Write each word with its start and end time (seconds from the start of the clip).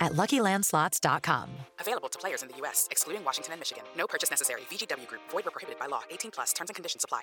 at 0.00 0.12
luckylandslots.com. 0.12 1.50
Available 1.80 2.08
to 2.08 2.18
players 2.18 2.42
in 2.42 2.48
the 2.48 2.56
U.S., 2.58 2.88
excluding 2.90 3.24
Washington 3.24 3.52
and 3.52 3.60
Michigan. 3.60 3.84
No 3.96 4.06
purchase 4.06 4.30
necessary. 4.30 4.62
VGW 4.70 5.06
Group, 5.06 5.22
void 5.30 5.44
were 5.44 5.50
prohibited 5.50 5.78
by 5.78 5.86
law. 5.86 6.02
18 6.10 6.30
plus 6.30 6.52
terms 6.52 6.70
and 6.70 6.74
conditions 6.74 7.04
apply. 7.04 7.22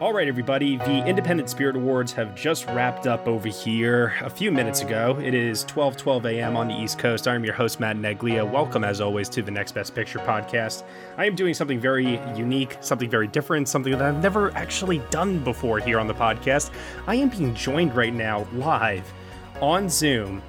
All 0.00 0.12
right, 0.12 0.28
everybody. 0.28 0.76
The 0.76 1.04
Independent 1.04 1.50
Spirit 1.50 1.74
Awards 1.74 2.12
have 2.12 2.36
just 2.36 2.66
wrapped 2.66 3.08
up 3.08 3.26
over 3.26 3.48
here 3.48 4.14
a 4.20 4.30
few 4.30 4.52
minutes 4.52 4.80
ago. 4.80 5.18
It 5.20 5.34
is 5.34 5.64
12 5.64 5.96
12 5.96 6.24
a.m. 6.26 6.56
on 6.56 6.68
the 6.68 6.74
East 6.74 7.00
Coast. 7.00 7.26
I'm 7.26 7.44
your 7.44 7.54
host, 7.54 7.80
Matt 7.80 7.96
Neglia. 7.96 8.48
Welcome, 8.48 8.84
as 8.84 9.00
always, 9.00 9.28
to 9.30 9.42
the 9.42 9.50
Next 9.50 9.72
Best 9.72 9.96
Picture 9.96 10.20
podcast. 10.20 10.84
I 11.16 11.24
am 11.24 11.34
doing 11.34 11.52
something 11.52 11.80
very 11.80 12.20
unique, 12.36 12.76
something 12.80 13.10
very 13.10 13.26
different, 13.26 13.66
something 13.66 13.90
that 13.90 14.00
I've 14.00 14.22
never 14.22 14.52
actually 14.52 14.98
done 15.10 15.42
before 15.42 15.80
here 15.80 15.98
on 15.98 16.06
the 16.06 16.14
podcast. 16.14 16.70
I 17.08 17.16
am 17.16 17.28
being 17.28 17.52
joined 17.56 17.96
right 17.96 18.14
now 18.14 18.46
live 18.52 19.12
on 19.60 19.88
Zoom 19.88 20.40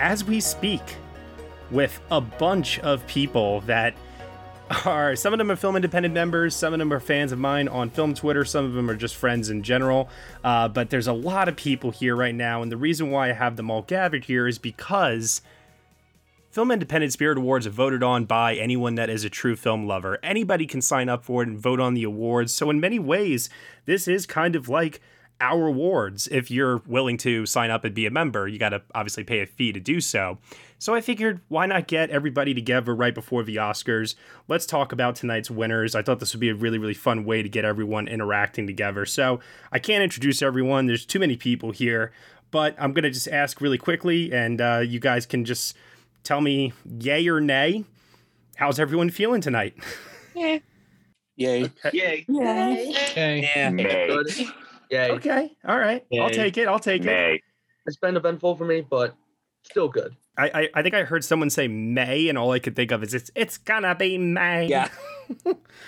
as 0.00 0.24
we 0.24 0.40
speak 0.40 0.82
with 1.70 2.00
a 2.10 2.20
bunch 2.20 2.80
of 2.80 3.06
people 3.06 3.60
that 3.62 3.94
are 4.84 5.14
some 5.14 5.32
of 5.32 5.38
them 5.38 5.50
are 5.50 5.56
film 5.56 5.76
independent 5.76 6.14
members 6.14 6.54
some 6.56 6.72
of 6.72 6.78
them 6.78 6.92
are 6.92 7.00
fans 7.00 7.32
of 7.32 7.38
mine 7.38 7.68
on 7.68 7.90
film 7.90 8.14
twitter 8.14 8.44
some 8.44 8.64
of 8.64 8.72
them 8.72 8.88
are 8.88 8.96
just 8.96 9.14
friends 9.14 9.50
in 9.50 9.62
general 9.62 10.08
uh, 10.42 10.66
but 10.68 10.90
there's 10.90 11.06
a 11.06 11.12
lot 11.12 11.48
of 11.48 11.56
people 11.56 11.90
here 11.90 12.16
right 12.16 12.34
now 12.34 12.62
and 12.62 12.72
the 12.72 12.76
reason 12.76 13.10
why 13.10 13.28
i 13.28 13.32
have 13.32 13.56
them 13.56 13.70
all 13.70 13.82
gathered 13.82 14.24
here 14.24 14.48
is 14.48 14.58
because 14.58 15.42
film 16.50 16.70
independent 16.70 17.12
spirit 17.12 17.38
awards 17.38 17.66
are 17.66 17.70
voted 17.70 18.02
on 18.02 18.24
by 18.24 18.54
anyone 18.54 18.96
that 18.96 19.08
is 19.08 19.24
a 19.24 19.30
true 19.30 19.54
film 19.54 19.86
lover. 19.86 20.18
Anybody 20.20 20.66
can 20.66 20.82
sign 20.82 21.08
up 21.08 21.24
for 21.24 21.42
it 21.42 21.48
and 21.48 21.56
vote 21.56 21.78
on 21.78 21.94
the 21.94 22.02
awards. 22.02 22.52
So 22.52 22.70
in 22.70 22.80
many 22.80 22.98
ways 22.98 23.48
this 23.84 24.08
is 24.08 24.26
kind 24.26 24.56
of 24.56 24.68
like 24.68 25.00
our 25.40 25.66
awards 25.66 26.28
if 26.28 26.50
you're 26.50 26.78
willing 26.86 27.16
to 27.16 27.46
sign 27.46 27.70
up 27.70 27.84
and 27.84 27.94
be 27.94 28.06
a 28.06 28.10
member 28.10 28.46
you 28.46 28.58
got 28.58 28.70
to 28.70 28.82
obviously 28.94 29.24
pay 29.24 29.40
a 29.40 29.46
fee 29.46 29.72
to 29.72 29.80
do 29.80 30.00
so 30.00 30.38
so 30.78 30.94
i 30.94 31.00
figured 31.00 31.40
why 31.48 31.66
not 31.66 31.86
get 31.86 32.10
everybody 32.10 32.52
together 32.54 32.94
right 32.94 33.14
before 33.14 33.42
the 33.42 33.56
oscars 33.56 34.14
let's 34.48 34.66
talk 34.66 34.92
about 34.92 35.14
tonight's 35.14 35.50
winners 35.50 35.94
i 35.94 36.02
thought 36.02 36.20
this 36.20 36.34
would 36.34 36.40
be 36.40 36.48
a 36.48 36.54
really 36.54 36.78
really 36.78 36.94
fun 36.94 37.24
way 37.24 37.42
to 37.42 37.48
get 37.48 37.64
everyone 37.64 38.06
interacting 38.06 38.66
together 38.66 39.06
so 39.06 39.40
i 39.72 39.78
can't 39.78 40.02
introduce 40.02 40.42
everyone 40.42 40.86
there's 40.86 41.06
too 41.06 41.18
many 41.18 41.36
people 41.36 41.70
here 41.70 42.12
but 42.50 42.74
i'm 42.78 42.92
going 42.92 43.04
to 43.04 43.10
just 43.10 43.28
ask 43.28 43.60
really 43.60 43.78
quickly 43.78 44.32
and 44.32 44.60
uh, 44.60 44.82
you 44.84 45.00
guys 45.00 45.26
can 45.26 45.44
just 45.44 45.76
tell 46.22 46.40
me 46.40 46.72
yay 46.98 47.26
or 47.28 47.40
nay 47.40 47.84
how's 48.56 48.78
everyone 48.78 49.10
feeling 49.10 49.40
tonight 49.40 49.74
yeah 50.34 50.58
Yay. 51.40 51.70
Yay. 51.92 52.26
Yay. 52.28 53.40
Yeah. 53.48 53.70
Good. 53.70 54.38
Yay. 54.38 54.48
Okay 54.92 55.56
all 55.66 55.78
right 55.78 56.04
i'll 56.20 56.30
take 56.30 56.56
it 56.58 56.66
i'll 56.68 56.78
take 56.78 57.02
it 57.02 57.06
May. 57.06 57.40
It's 57.86 57.96
been 57.96 58.16
eventful 58.16 58.56
for 58.56 58.64
me, 58.64 58.82
but 58.82 59.14
still 59.62 59.88
good. 59.88 60.14
I, 60.36 60.50
I, 60.54 60.68
I 60.74 60.82
think 60.82 60.94
I 60.94 61.02
heard 61.02 61.24
someone 61.24 61.50
say 61.50 61.66
May, 61.68 62.28
and 62.28 62.38
all 62.38 62.52
I 62.52 62.58
could 62.58 62.76
think 62.76 62.92
of 62.92 63.02
is 63.02 63.14
it's 63.14 63.30
it's 63.34 63.58
gonna 63.58 63.94
be 63.94 64.18
May. 64.18 64.66
Yeah. 64.66 64.88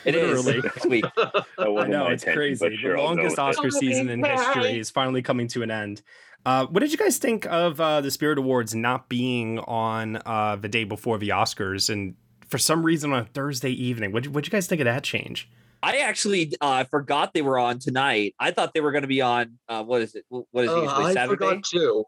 It 0.05 0.15
is 0.15 0.45
Literally. 0.45 0.61
next 0.65 0.87
week. 0.87 1.05
I 1.59 1.87
know 1.89 2.07
it's 2.07 2.23
crazy. 2.25 2.77
sure, 2.77 2.97
the 2.97 3.03
longest 3.03 3.31
with 3.31 3.39
it. 3.39 3.39
Oscar 3.41 3.71
season 3.71 4.09
in 4.09 4.23
history 4.23 4.79
is 4.79 4.89
finally 4.91 5.21
coming 5.21 5.49
to 5.49 5.63
an 5.63 5.71
end. 5.71 6.03
Uh, 6.47 6.67
what 6.67 6.81
did 6.81 6.93
you 6.93 6.99
guys 6.99 7.19
think 7.19 7.45
of 7.47 7.81
uh, 7.81 8.01
the 8.01 8.11
Spirit 8.13 8.39
Awards 8.39 8.73
not 8.73 9.09
being 9.09 9.59
on 9.61 10.21
uh, 10.25 10.57
the 10.57 10.69
day 10.69 10.85
before 10.85 11.19
the 11.19 11.31
Oscars, 11.31 11.91
and 11.91 12.15
for 12.49 12.59
some 12.59 12.85
reason 12.85 13.13
on 13.13 13.19
a 13.21 13.25
Thursday 13.25 13.71
evening? 13.71 14.13
What 14.13 14.29
what 14.29 14.47
you 14.47 14.51
guys 14.51 14.69
think 14.69 14.81
of 14.81 14.85
that 14.85 15.03
change? 15.03 15.51
I 15.83 15.99
actually 15.99 16.53
uh, 16.61 16.85
forgot 16.85 17.35
they 17.35 17.43
were 17.43 17.59
on 17.59 17.79
tonight. 17.79 18.35
I 18.39 18.53
thought 18.53 18.73
they 18.73 18.81
were 18.81 18.93
going 18.93 19.03
to 19.03 19.09
be 19.09 19.21
on. 19.21 19.59
Uh, 19.69 19.83
what 19.83 20.03
is 20.03 20.15
it? 20.15 20.25
What 20.29 20.65
is 20.65 20.71
it? 20.71 20.77
Usually 20.77 21.11
I 21.11 21.13
Saturday. 21.13 21.35
forgot 21.35 21.65
too. 21.65 22.05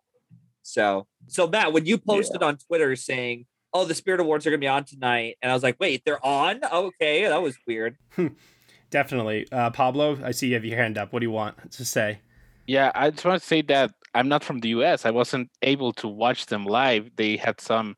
So, 0.62 1.06
so 1.26 1.46
Matt, 1.48 1.72
when 1.72 1.84
you 1.84 1.98
posted 1.98 2.42
on 2.42 2.56
Twitter 2.56 2.94
saying, 2.96 3.46
"Oh, 3.72 3.84
the 3.84 3.94
Spirit 3.94 4.20
Awards 4.20 4.46
are 4.46 4.50
going 4.50 4.60
to 4.60 4.64
be 4.64 4.68
on 4.68 4.84
tonight," 4.84 5.36
and 5.42 5.50
I 5.50 5.54
was 5.54 5.62
like, 5.62 5.76
"Wait, 5.80 6.02
they're 6.04 6.24
on? 6.24 6.60
Okay, 6.64 7.26
that 7.26 7.42
was 7.42 7.56
weird." 7.66 7.96
Definitely, 8.90 9.48
uh, 9.50 9.70
Pablo. 9.70 10.18
I 10.22 10.30
see 10.30 10.48
you 10.48 10.54
have 10.54 10.64
your 10.64 10.78
hand 10.78 10.96
up. 10.96 11.12
What 11.12 11.18
do 11.20 11.26
you 11.26 11.32
want 11.32 11.72
to 11.72 11.84
say? 11.84 12.20
Yeah, 12.66 12.92
I 12.94 13.10
just 13.10 13.24
want 13.24 13.40
to 13.40 13.46
say 13.46 13.62
that 13.62 13.92
I'm 14.14 14.28
not 14.28 14.44
from 14.44 14.60
the 14.60 14.68
US. 14.68 15.04
I 15.04 15.10
wasn't 15.10 15.50
able 15.62 15.92
to 15.94 16.08
watch 16.08 16.46
them 16.46 16.64
live. 16.64 17.10
They 17.16 17.36
had 17.36 17.60
some 17.60 17.96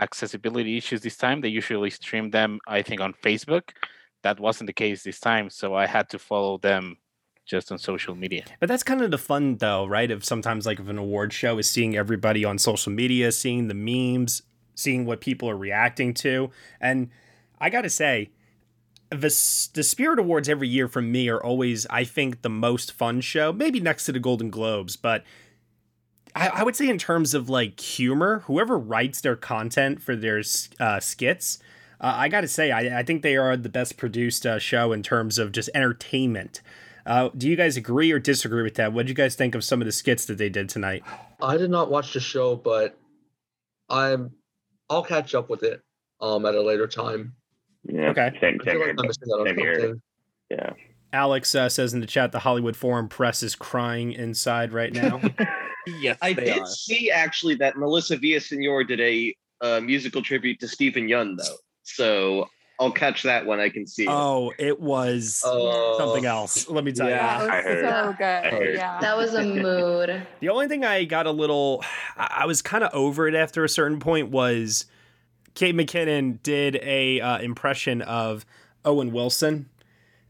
accessibility 0.00 0.76
issues 0.76 1.00
this 1.02 1.16
time. 1.16 1.40
They 1.40 1.48
usually 1.48 1.90
stream 1.90 2.30
them, 2.30 2.58
I 2.66 2.82
think, 2.82 3.00
on 3.00 3.14
Facebook. 3.24 3.70
That 4.22 4.40
wasn't 4.40 4.68
the 4.68 4.72
case 4.72 5.02
this 5.02 5.20
time, 5.20 5.50
so 5.50 5.74
I 5.74 5.86
had 5.86 6.08
to 6.10 6.18
follow 6.18 6.58
them 6.58 6.96
just 7.44 7.72
on 7.72 7.78
social 7.78 8.14
media. 8.14 8.44
But 8.60 8.68
that's 8.68 8.84
kind 8.84 9.02
of 9.02 9.10
the 9.10 9.18
fun, 9.18 9.56
though, 9.56 9.86
right? 9.86 10.10
Of 10.10 10.24
sometimes 10.24 10.64
like 10.64 10.78
of 10.78 10.88
an 10.88 10.98
award 10.98 11.32
show 11.32 11.58
is 11.58 11.68
seeing 11.68 11.96
everybody 11.96 12.44
on 12.44 12.58
social 12.58 12.92
media, 12.92 13.32
seeing 13.32 13.68
the 13.68 13.74
memes, 13.74 14.42
seeing 14.74 15.04
what 15.06 15.20
people 15.20 15.50
are 15.50 15.56
reacting 15.56 16.14
to, 16.14 16.50
and 16.80 17.10
I 17.60 17.70
got 17.70 17.82
to 17.82 17.90
say, 17.90 18.30
the 19.10 19.28
the 19.74 19.82
Spirit 19.82 20.18
Awards 20.18 20.48
every 20.48 20.68
year 20.68 20.88
for 20.88 21.02
me 21.02 21.28
are 21.28 21.42
always, 21.42 21.86
I 21.90 22.04
think, 22.04 22.42
the 22.42 22.48
most 22.48 22.92
fun 22.92 23.20
show. 23.20 23.52
Maybe 23.52 23.78
next 23.78 24.06
to 24.06 24.12
the 24.12 24.18
Golden 24.18 24.50
Globes, 24.50 24.96
but 24.96 25.24
I, 26.34 26.48
I 26.48 26.62
would 26.62 26.76
say 26.76 26.88
in 26.88 26.98
terms 26.98 27.34
of 27.34 27.48
like 27.48 27.78
humor, 27.78 28.40
whoever 28.46 28.78
writes 28.78 29.20
their 29.20 29.36
content 29.36 30.02
for 30.02 30.16
their 30.16 30.42
uh, 30.80 31.00
skits. 31.00 31.58
Uh, 32.02 32.14
I 32.16 32.28
got 32.28 32.40
to 32.42 32.48
say, 32.48 32.72
I, 32.72 33.00
I 33.00 33.02
think 33.02 33.22
they 33.22 33.36
are 33.36 33.56
the 33.56 33.68
best 33.68 33.96
produced 33.96 34.44
uh, 34.44 34.58
show 34.58 34.92
in 34.92 35.02
terms 35.02 35.38
of 35.38 35.52
just 35.52 35.70
entertainment. 35.74 36.60
Uh, 37.06 37.30
do 37.36 37.48
you 37.48 37.56
guys 37.56 37.76
agree 37.76 38.10
or 38.12 38.18
disagree 38.18 38.62
with 38.62 38.74
that? 38.74 38.92
What 38.92 39.02
did 39.02 39.10
you 39.10 39.14
guys 39.14 39.34
think 39.34 39.54
of 39.54 39.64
some 39.64 39.80
of 39.80 39.86
the 39.86 39.92
skits 39.92 40.24
that 40.26 40.38
they 40.38 40.48
did 40.48 40.68
tonight? 40.68 41.02
I 41.40 41.56
did 41.56 41.70
not 41.70 41.90
watch 41.90 42.12
the 42.12 42.20
show, 42.20 42.56
but 42.56 42.98
I'm 43.88 44.32
I'll 44.90 45.02
catch 45.02 45.34
up 45.34 45.48
with 45.48 45.62
it 45.62 45.80
um 46.20 46.44
at 46.46 46.54
a 46.54 46.62
later 46.62 46.86
time. 46.86 47.34
Yeah. 47.84 48.10
Okay. 48.10 48.30
Same, 48.40 48.60
same 48.64 48.78
like 48.78 48.86
here. 48.86 48.94
I'm 48.98 49.06
missing 49.06 49.28
out 49.34 49.40
on 49.40 49.46
Same 49.46 49.58
here. 49.58 49.98
Yeah. 50.50 50.70
Alex 51.12 51.54
uh, 51.54 51.68
says 51.68 51.92
in 51.92 52.00
the 52.00 52.06
chat 52.06 52.32
the 52.32 52.38
Hollywood 52.40 52.76
Foreign 52.76 53.08
press 53.08 53.42
is 53.42 53.54
crying 53.54 54.12
inside 54.12 54.72
right 54.72 54.92
now. 54.92 55.20
Yes, 56.00 56.16
I 56.22 56.32
they 56.32 56.44
did 56.44 56.60
are. 56.60 56.66
see 56.66 57.10
actually 57.10 57.56
that 57.56 57.76
Melissa 57.76 58.16
Villasenor 58.16 58.86
did 58.86 59.00
a 59.00 59.34
uh, 59.60 59.80
musical 59.80 60.22
tribute 60.22 60.60
to 60.60 60.68
Steven 60.68 61.08
Yeun 61.08 61.36
though, 61.36 61.56
so 61.82 62.48
I'll 62.80 62.90
catch 62.90 63.22
that 63.24 63.46
when 63.46 63.60
I 63.60 63.68
can 63.68 63.86
see 63.86 64.04
it. 64.04 64.08
oh, 64.10 64.52
it 64.58 64.80
was 64.80 65.42
Oh. 65.44 65.96
something 65.98 66.24
else. 66.24 66.68
Let 66.68 66.82
me 66.84 66.92
tell 66.92 67.08
Yeah. 67.08 67.40
you. 67.42 67.46
That 67.46 67.46
was 67.46 67.48
I 67.48 67.62
heard. 67.62 67.84
so 67.84 68.14
good. 68.18 68.24
I 68.24 68.50
heard. 68.50 68.74
Yeah. 68.76 69.00
That 69.00 69.16
was 69.16 69.34
a 69.34 69.44
mood. 69.44 70.26
The 70.40 70.48
only 70.48 70.66
thing 70.68 70.84
I 70.84 71.04
got 71.04 71.26
a 71.26 71.30
little, 71.30 71.84
I 72.16 72.38
I 72.42 72.46
was 72.46 72.60
kind 72.62 72.82
of 72.82 72.92
over 72.92 73.28
it 73.28 73.34
after 73.34 73.62
a 73.64 73.68
certain 73.68 74.00
point 74.00 74.30
was 74.30 74.86
Kate 75.54 75.74
McKinnon 75.76 76.42
did 76.42 76.76
a 76.82 77.20
uh, 77.20 77.38
impression 77.38 78.02
of 78.02 78.44
Owen 78.84 79.12
Wilson 79.12 79.68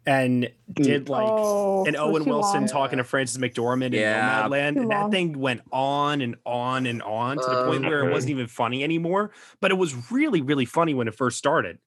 and 0.06 0.50
did 0.72 1.08
like 1.08 1.28
Oh, 1.28 1.84
an 1.86 1.96
Owen 1.96 2.24
Wilson 2.24 2.60
long. 2.62 2.66
talking 2.68 2.98
to 2.98 3.04
Frances 3.04 3.38
McDormand 3.38 3.92
Yeah, 3.94 4.44
in 4.44 4.50
Nomadland, 4.50 4.80
and 4.80 4.90
that 4.90 5.10
thing 5.10 5.38
went 5.38 5.62
on 5.72 6.20
and 6.20 6.36
on 6.44 6.86
and 6.86 7.02
on 7.02 7.36
to 7.36 7.42
the 7.42 7.64
point 7.66 7.84
Um, 7.84 7.90
where 7.90 8.08
it 8.08 8.12
wasn't 8.12 8.30
even 8.30 8.46
funny 8.48 8.82
anymore. 8.82 9.30
But 9.60 9.70
it 9.70 9.74
was 9.78 10.10
really, 10.10 10.40
really 10.42 10.64
funny 10.64 10.94
when 10.94 11.06
it 11.08 11.14
first 11.14 11.38
started. 11.38 11.78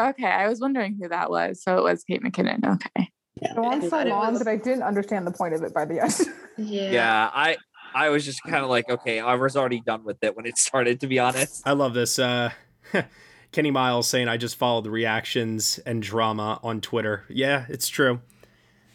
Okay, 0.00 0.26
I 0.26 0.48
was 0.48 0.60
wondering 0.60 0.96
who 1.00 1.08
that 1.08 1.28
was. 1.30 1.62
So 1.62 1.76
it 1.78 1.82
was 1.82 2.04
Kate 2.04 2.22
McKinnon. 2.22 2.64
Okay. 2.74 3.10
It 3.40 3.56
on 3.58 3.82
I 3.84 3.88
so 3.88 4.02
long 4.04 4.32
was- 4.32 4.38
that 4.40 4.48
I 4.48 4.56
didn't 4.56 4.82
understand 4.82 5.26
the 5.26 5.32
point 5.32 5.54
of 5.54 5.62
it 5.62 5.72
by 5.74 5.84
the 5.84 6.00
end. 6.02 6.14
Yeah. 6.56 6.90
Yeah, 6.90 7.30
I 7.32 7.56
I 7.94 8.08
was 8.08 8.24
just 8.24 8.42
kind 8.42 8.64
of 8.64 8.68
like, 8.68 8.90
okay, 8.90 9.20
I 9.20 9.34
was 9.36 9.56
already 9.56 9.80
done 9.80 10.02
with 10.04 10.16
it 10.22 10.36
when 10.36 10.44
it 10.44 10.58
started. 10.58 11.00
To 11.00 11.06
be 11.06 11.18
honest. 11.20 11.62
I 11.66 11.72
love 11.72 11.94
this. 11.94 12.18
Uh, 12.18 12.50
Kenny 13.52 13.70
Miles 13.70 14.08
saying, 14.08 14.28
I 14.28 14.36
just 14.36 14.56
followed 14.56 14.84
the 14.84 14.90
reactions 14.90 15.78
and 15.86 16.02
drama 16.02 16.60
on 16.62 16.80
Twitter. 16.80 17.24
Yeah, 17.28 17.64
it's 17.68 17.88
true. 17.88 18.20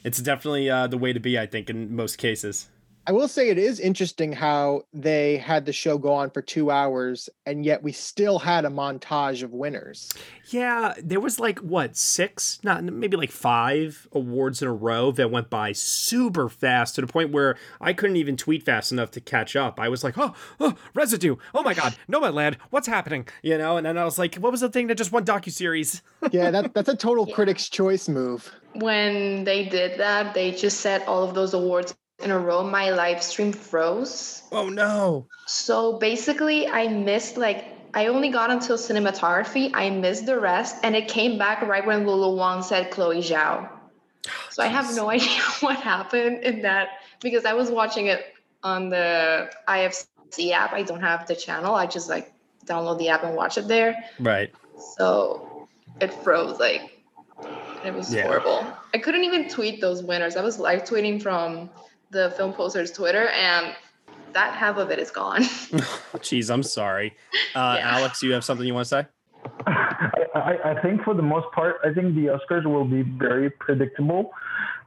It's 0.03 0.19
definitely 0.19 0.69
uh, 0.69 0.88
the 0.88 0.97
way 0.97 1.13
to 1.13 1.19
be, 1.19 1.39
I 1.39 1.45
think, 1.45 1.69
in 1.69 1.95
most 1.95 2.17
cases. 2.17 2.67
I 3.05 3.11
will 3.11 3.27
say 3.27 3.50
it 3.50 3.57
is 3.57 3.81
interesting 3.81 4.31
how 4.31 4.83
they 4.94 5.35
had 5.35 5.65
the 5.65 5.73
show 5.73 5.97
go 5.97 6.13
on 6.13 6.29
for 6.29 6.41
two 6.41 6.71
hours 6.71 7.29
and 7.45 7.65
yet 7.65 7.83
we 7.83 7.91
still 7.91 8.39
had 8.39 8.63
a 8.63 8.69
montage 8.69 9.44
of 9.44 9.51
winners. 9.51 10.09
Yeah, 10.51 10.94
there 11.03 11.19
was 11.19 11.38
like 11.38 11.59
what 11.59 11.97
six, 11.97 12.59
not 12.63 12.81
maybe 12.81 13.17
like 13.17 13.31
five 13.31 14.07
awards 14.13 14.61
in 14.61 14.69
a 14.69 14.73
row 14.73 15.11
that 15.11 15.29
went 15.29 15.50
by 15.50 15.73
super 15.73 16.47
fast 16.47 16.95
to 16.95 17.01
the 17.01 17.07
point 17.07 17.33
where 17.33 17.57
I 17.81 17.91
couldn't 17.91 18.15
even 18.15 18.38
tweet 18.38 18.63
fast 18.63 18.94
enough 18.94 19.11
to 19.11 19.19
catch 19.21 19.57
up. 19.57 19.81
I 19.81 19.89
was 19.89 20.05
like, 20.05 20.17
oh, 20.17 20.33
oh 20.61 20.75
residue, 20.94 21.35
oh 21.53 21.61
my 21.61 21.73
god, 21.73 21.97
no, 22.07 22.19
my 22.21 22.29
Nomadland, 22.29 22.55
what's 22.69 22.88
happening? 22.88 23.27
You 23.41 23.57
know, 23.57 23.75
and 23.75 23.85
then 23.85 23.97
I 23.97 24.05
was 24.05 24.17
like, 24.17 24.35
what 24.35 24.53
was 24.53 24.61
the 24.61 24.69
thing 24.69 24.88
that 24.88 24.95
just 24.95 25.11
won 25.11 25.25
docu 25.25 25.51
series? 25.51 26.01
yeah, 26.31 26.51
that 26.51 26.73
that's 26.73 26.88
a 26.88 26.95
total 26.95 27.27
Critics' 27.27 27.67
Choice 27.67 28.07
move. 28.07 28.50
When 28.75 29.44
they 29.44 29.65
did 29.65 30.00
that, 30.00 30.33
they 30.33 30.51
just 30.51 30.79
set 30.79 31.05
all 31.05 31.23
of 31.23 31.35
those 31.35 31.53
awards 31.53 31.94
in 32.19 32.31
a 32.31 32.39
row, 32.39 32.63
my 32.63 32.92
live 32.92 33.21
stream 33.24 33.51
froze. 33.51 34.44
Oh 34.51 34.69
no. 34.69 35.27
So 35.45 35.98
basically, 35.98 36.68
I 36.68 36.88
missed 36.88 37.38
like 37.38 37.65
I 37.94 38.07
only 38.07 38.30
got 38.30 38.50
until 38.50 38.77
cinematography. 38.77 39.71
I 39.74 39.89
missed 39.89 40.25
the 40.25 40.39
rest, 40.39 40.77
and 40.83 40.95
it 40.95 41.07
came 41.07 41.38
back 41.38 41.62
right 41.62 41.86
when 41.86 42.06
Lulu 42.07 42.36
Wang 42.38 42.62
said 42.63 42.92
Chloe 42.92 43.19
Zhao. 43.21 43.69
So 44.50 44.63
I 44.63 44.68
have 44.68 44.95
no 44.95 45.10
idea 45.10 45.42
what 45.60 45.77
happened 45.77 46.44
in 46.44 46.62
that 46.62 47.00
because 47.21 47.45
I 47.45 47.54
was 47.54 47.69
watching 47.69 48.07
it 48.07 48.33
on 48.63 48.89
the 48.89 49.51
IFC 49.68 50.51
app. 50.51 50.74
I 50.74 50.83
don't 50.83 51.01
have 51.01 51.27
the 51.27 51.36
channel. 51.36 51.75
I 51.75 51.86
just 51.86 52.10
like 52.10 52.33
download 52.65 52.98
the 53.00 53.10
app 53.10 53.24
and 53.24 53.36
watch 53.36 53.57
it 53.57 53.68
there. 53.68 54.04
Right. 54.19 54.51
So 54.98 55.68
it 56.00 56.13
froze 56.13 56.60
like 56.60 57.04
it 57.83 57.94
was 57.94 58.13
Yeah. 58.13 58.24
horrible. 58.24 58.65
I 58.94 58.98
couldn't 59.00 59.24
even 59.25 59.50
tweet 59.50 59.81
those 59.81 60.01
winners. 60.01 60.38
I 60.38 60.42
was 60.42 60.57
live 60.57 60.83
tweeting 60.83 61.21
from 61.21 61.69
the 62.13 62.31
film 62.38 62.54
posters 62.54 62.92
Twitter 62.92 63.27
and 63.30 63.75
that 64.33 64.54
half 64.54 64.77
of 64.77 64.89
it 64.89 65.00
is 65.00 65.12
gone. 65.12 65.42
Jeez, 66.24 66.51
I'm 66.51 66.63
sorry. 66.63 67.13
Uh, 67.56 67.75
Yeah. 67.80 67.98
Alex, 67.98 68.24
you 68.24 68.31
have 68.33 68.44
something 68.44 68.65
you 68.65 68.74
want 68.74 68.88
to 68.88 68.89
say? 68.89 69.06
I, 69.68 70.10
I, 70.36 70.71
I 70.71 70.81
think 70.81 71.04
for 71.04 71.13
the 71.13 71.21
most 71.21 71.48
part, 71.54 71.77
I 71.83 71.94
think 71.94 72.15
the 72.15 72.27
Oscars 72.38 72.65
will 72.65 72.86
be 72.86 73.01
very 73.01 73.50
predictable. 73.50 74.31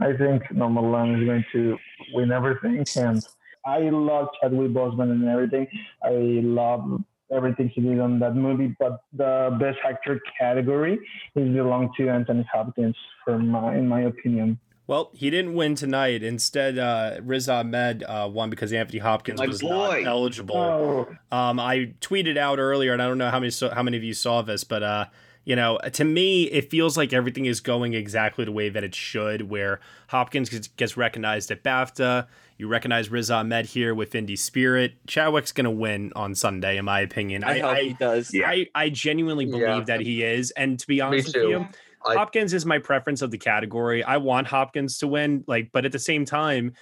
I 0.01 0.17
think 0.17 0.43
Nomadland 0.53 1.21
is 1.21 1.27
going 1.27 1.45
to 1.53 1.79
win 2.13 2.33
everything, 2.33 2.85
and 2.97 3.23
I 3.65 3.91
love 3.91 4.29
Chadwick 4.41 4.73
Boseman 4.73 5.11
and 5.13 5.29
everything. 5.29 5.67
I 6.05 6.11
love 6.43 7.03
everything 7.33 7.69
he 7.75 7.81
did 7.81 7.99
on 8.01 8.19
that 8.21 8.35
movie, 8.35 8.75
but 8.79 9.01
the 9.13 9.57
Best 9.61 9.79
Actor 9.89 10.21
category 10.39 10.99
is 11.35 11.49
belong 11.55 11.91
to 11.97 12.09
Anthony 12.09 12.47
Hopkins, 12.53 12.97
for 13.25 13.39
my, 13.39 13.75
in 13.77 13.89
my 13.89 14.03
opinion. 14.03 14.59
Well, 14.89 15.11
he 15.15 15.31
didn't 15.31 15.55
win 15.55 15.75
tonight. 15.75 16.23
Instead, 16.23 16.79
uh, 16.79 17.17
Riz 17.23 17.49
Ahmed 17.49 18.05
uh, 18.05 18.29
won 18.33 18.51
because 18.51 18.73
Anthony 18.73 19.01
Hopkins 19.01 19.41
My 19.41 19.47
was 19.47 19.61
boy. 19.61 19.69
not 20.03 20.05
eligible. 20.05 20.57
Oh, 20.57 21.09
Um, 21.37 21.59
I 21.59 21.93
tweeted 22.01 22.37
out 22.37 22.59
earlier, 22.61 22.93
and 22.93 23.03
I 23.03 23.07
don't 23.09 23.19
know 23.19 23.31
how 23.31 23.41
many 23.41 23.51
so, 23.51 23.71
how 23.71 23.83
many 23.83 23.97
of 23.97 24.05
you 24.05 24.15
saw 24.15 24.43
this, 24.43 24.63
but 24.63 24.83
uh, 24.85 25.07
you 25.45 25.57
know, 25.57 25.79
to 25.93 26.05
me, 26.05 26.45
it 26.45 26.71
feels 26.71 26.97
like 26.97 27.13
everything 27.13 27.47
is 27.47 27.61
going 27.61 27.95
exactly 27.95 28.45
the 28.45 28.53
way 28.53 28.69
that 28.69 28.85
it 28.85 28.95
should. 28.95 29.49
Where 29.51 29.81
Hopkins 30.09 30.51
gets- 30.51 30.69
gets 30.69 30.97
recognized 30.97 31.51
at 31.51 31.63
BAFTA, 31.65 32.27
you 32.59 32.69
recognize 32.69 33.11
Riz 33.11 33.29
Ahmed 33.31 33.67
here 33.67 33.93
with 33.95 34.13
Indie 34.13 34.39
Spirit. 34.39 34.95
Chadwick's 35.09 35.51
gonna 35.53 35.71
win 35.71 36.13
on 36.15 36.35
Sunday, 36.37 36.77
in 36.79 36.85
my 36.85 37.01
opinion. 37.01 37.43
I, 37.43 37.59
hope 37.59 37.77
he 37.79 37.93
does. 37.95 38.33
I, 38.35 38.69
I 38.75 38.89
genuinely 38.91 39.47
believe 39.47 39.63
Yeah. 39.63 39.81
that 39.87 40.01
he 40.01 40.23
is, 40.23 40.53
and 40.53 40.79
to 40.79 40.87
be 40.87 40.95
Me 40.97 41.01
honest 41.01 41.27
with 41.29 41.35
too. 41.35 41.49
you, 41.49 41.67
I, 42.07 42.15
Hopkins 42.15 42.55
is 42.55 42.67
my 42.67 42.79
preference 42.79 43.23
of 43.23 43.31
the 43.31 43.39
category. 43.39 44.03
I 44.05 44.17
want 44.19 44.47
Hopkins 44.47 44.99
to 44.99 45.07
win, 45.07 45.45
like, 45.47 45.71
but 45.73 45.85
at 45.85 45.93
the 45.93 45.99
same 45.99 46.25
time, 46.25 46.73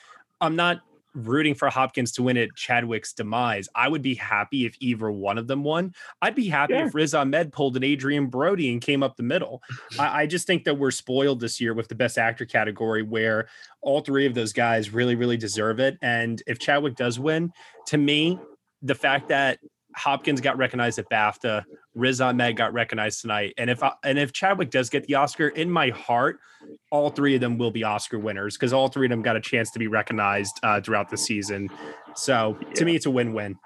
I'm 0.41 0.57
not 0.57 0.81
rooting 1.15 1.55
for 1.55 1.71
Hopkins 1.71 2.13
to 2.13 2.23
win 2.23 2.37
at 2.37 2.55
Chadwick's 2.57 3.13
demise. 3.13 3.69
I 3.75 3.89
would 3.89 4.03
be 4.03 4.15
happy 4.15 4.67
if 4.67 4.75
either 4.81 5.11
one 5.11 5.39
of 5.39 5.47
them 5.47 5.63
won. 5.63 5.95
I'd 6.21 6.35
be 6.35 6.49
happy 6.49 6.75
Yeah. 6.75 6.87
if 6.87 6.95
Riz 6.95 7.15
Ahmed 7.15 7.53
pulled 7.53 7.77
an 7.77 7.85
Adrien 7.85 8.27
Brody 8.27 8.73
and 8.73 8.81
came 8.81 9.03
up 9.03 9.17
the 9.17 9.23
middle. 9.23 9.63
I, 9.99 10.23
I 10.23 10.27
just 10.27 10.47
think 10.47 10.65
that 10.65 10.77
we're 10.77 10.91
spoiled 10.91 11.41
this 11.41 11.61
year 11.61 11.73
with 11.73 11.89
the 11.89 11.95
best 11.95 12.19
actor 12.19 12.45
category 12.45 13.03
where 13.03 13.49
all 13.81 14.01
three 14.01 14.27
of 14.27 14.35
those 14.35 14.53
guys 14.53 14.91
really, 14.91 15.15
really 15.15 15.37
deserve 15.37 15.79
it. 15.79 15.99
And 16.03 16.43
if 16.47 16.59
Chadwick 16.59 16.97
does 16.97 17.19
win, 17.19 17.53
to 17.87 17.97
me, 17.97 18.39
the 18.83 18.95
fact 18.95 19.29
that 19.29 19.61
Hopkins 19.95 20.41
got 20.41 20.57
recognized 20.57 20.99
at 20.99 21.09
BAFTA, 21.11 21.65
Riz 21.95 22.21
Ahmed 22.21 22.57
got 22.57 22.73
recognized 22.73 23.21
tonight, 23.21 23.55
and 23.57 23.71
if 23.71 23.83
I, 23.83 23.93
and 24.03 24.19
if 24.19 24.33
Chadwick 24.33 24.71
does 24.71 24.91
get 24.91 25.05
the 25.07 25.15
Oscar, 25.15 25.49
in 25.49 25.71
my 25.71 25.91
heart, 25.91 26.41
all 26.91 27.11
three 27.11 27.35
of 27.35 27.41
them 27.41 27.59
will 27.59 27.71
be 27.71 27.85
Oscar 27.85 28.19
winners 28.19 28.57
because 28.57 28.73
all 28.73 28.89
three 28.89 29.07
of 29.07 29.11
them 29.11 29.23
got 29.23 29.37
a 29.37 29.41
chance 29.41 29.71
to 29.73 29.79
be 29.79 29.87
recognized 29.87 30.59
uh, 30.63 30.81
throughout 30.81 31.11
the 31.11 31.17
season. 31.17 31.69
So 32.15 32.59
to 32.75 32.85
me, 32.85 32.97
it's 32.97 33.07
a 33.07 33.11
win-win. 33.11 33.57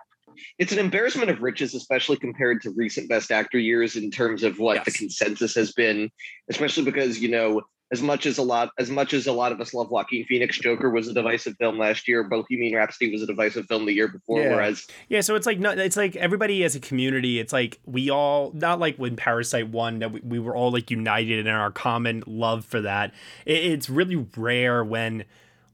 It's 0.58 0.72
an 0.72 0.78
embarrassment 0.78 1.30
of 1.30 1.42
riches, 1.42 1.74
especially 1.74 2.16
compared 2.16 2.62
to 2.62 2.70
recent 2.70 3.08
Best 3.08 3.32
Actor 3.32 3.58
years 3.58 3.96
in 3.96 4.10
terms 4.10 4.42
of 4.42 4.58
what 4.58 4.84
the 4.84 4.90
consensus 4.90 5.54
has 5.54 5.72
been. 5.72 6.10
Especially 6.48 6.84
because 6.84 7.18
you 7.18 7.28
know, 7.28 7.62
as 7.90 8.02
much 8.02 8.26
as 8.26 8.36
a 8.36 8.42
lot, 8.42 8.70
as 8.78 8.90
much 8.90 9.14
as 9.14 9.26
a 9.26 9.32
lot 9.32 9.50
of 9.50 9.60
us 9.60 9.72
love 9.72 9.90
Joaquin 9.90 10.24
Phoenix, 10.26 10.58
Joker 10.58 10.90
was 10.90 11.08
a 11.08 11.14
divisive 11.14 11.56
film 11.56 11.78
last 11.78 12.06
year. 12.06 12.22
Bohemian 12.22 12.74
Rhapsody 12.74 13.10
was 13.10 13.22
a 13.22 13.26
divisive 13.26 13.66
film 13.66 13.86
the 13.86 13.92
year 13.92 14.08
before. 14.08 14.42
Yeah. 14.42 14.54
Whereas 14.54 14.86
Yeah, 15.08 15.22
so 15.22 15.34
it's 15.34 15.46
like 15.46 15.58
no, 15.58 15.70
it's 15.70 15.96
like 15.96 16.14
everybody 16.16 16.64
as 16.64 16.74
a 16.74 16.80
community. 16.80 17.38
It's 17.38 17.52
like 17.52 17.80
we 17.86 18.10
all 18.10 18.52
not 18.52 18.78
like 18.78 18.96
when 18.96 19.16
Parasite 19.16 19.68
won 19.68 20.00
that 20.00 20.12
we, 20.12 20.20
we 20.20 20.38
were 20.38 20.54
all 20.54 20.70
like 20.70 20.90
united 20.90 21.46
in 21.46 21.52
our 21.52 21.70
common 21.70 22.22
love 22.26 22.64
for 22.64 22.82
that. 22.82 23.14
It, 23.46 23.64
it's 23.64 23.88
really 23.88 24.26
rare 24.36 24.84
when 24.84 25.24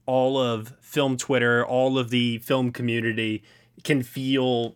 all 0.05 0.37
of 0.37 0.73
film 0.79 1.17
Twitter, 1.17 1.65
all 1.65 1.97
of 1.97 2.11
the 2.11 2.37
film 2.39 2.71
community 2.71 3.43
can 3.83 4.03
feel 4.03 4.75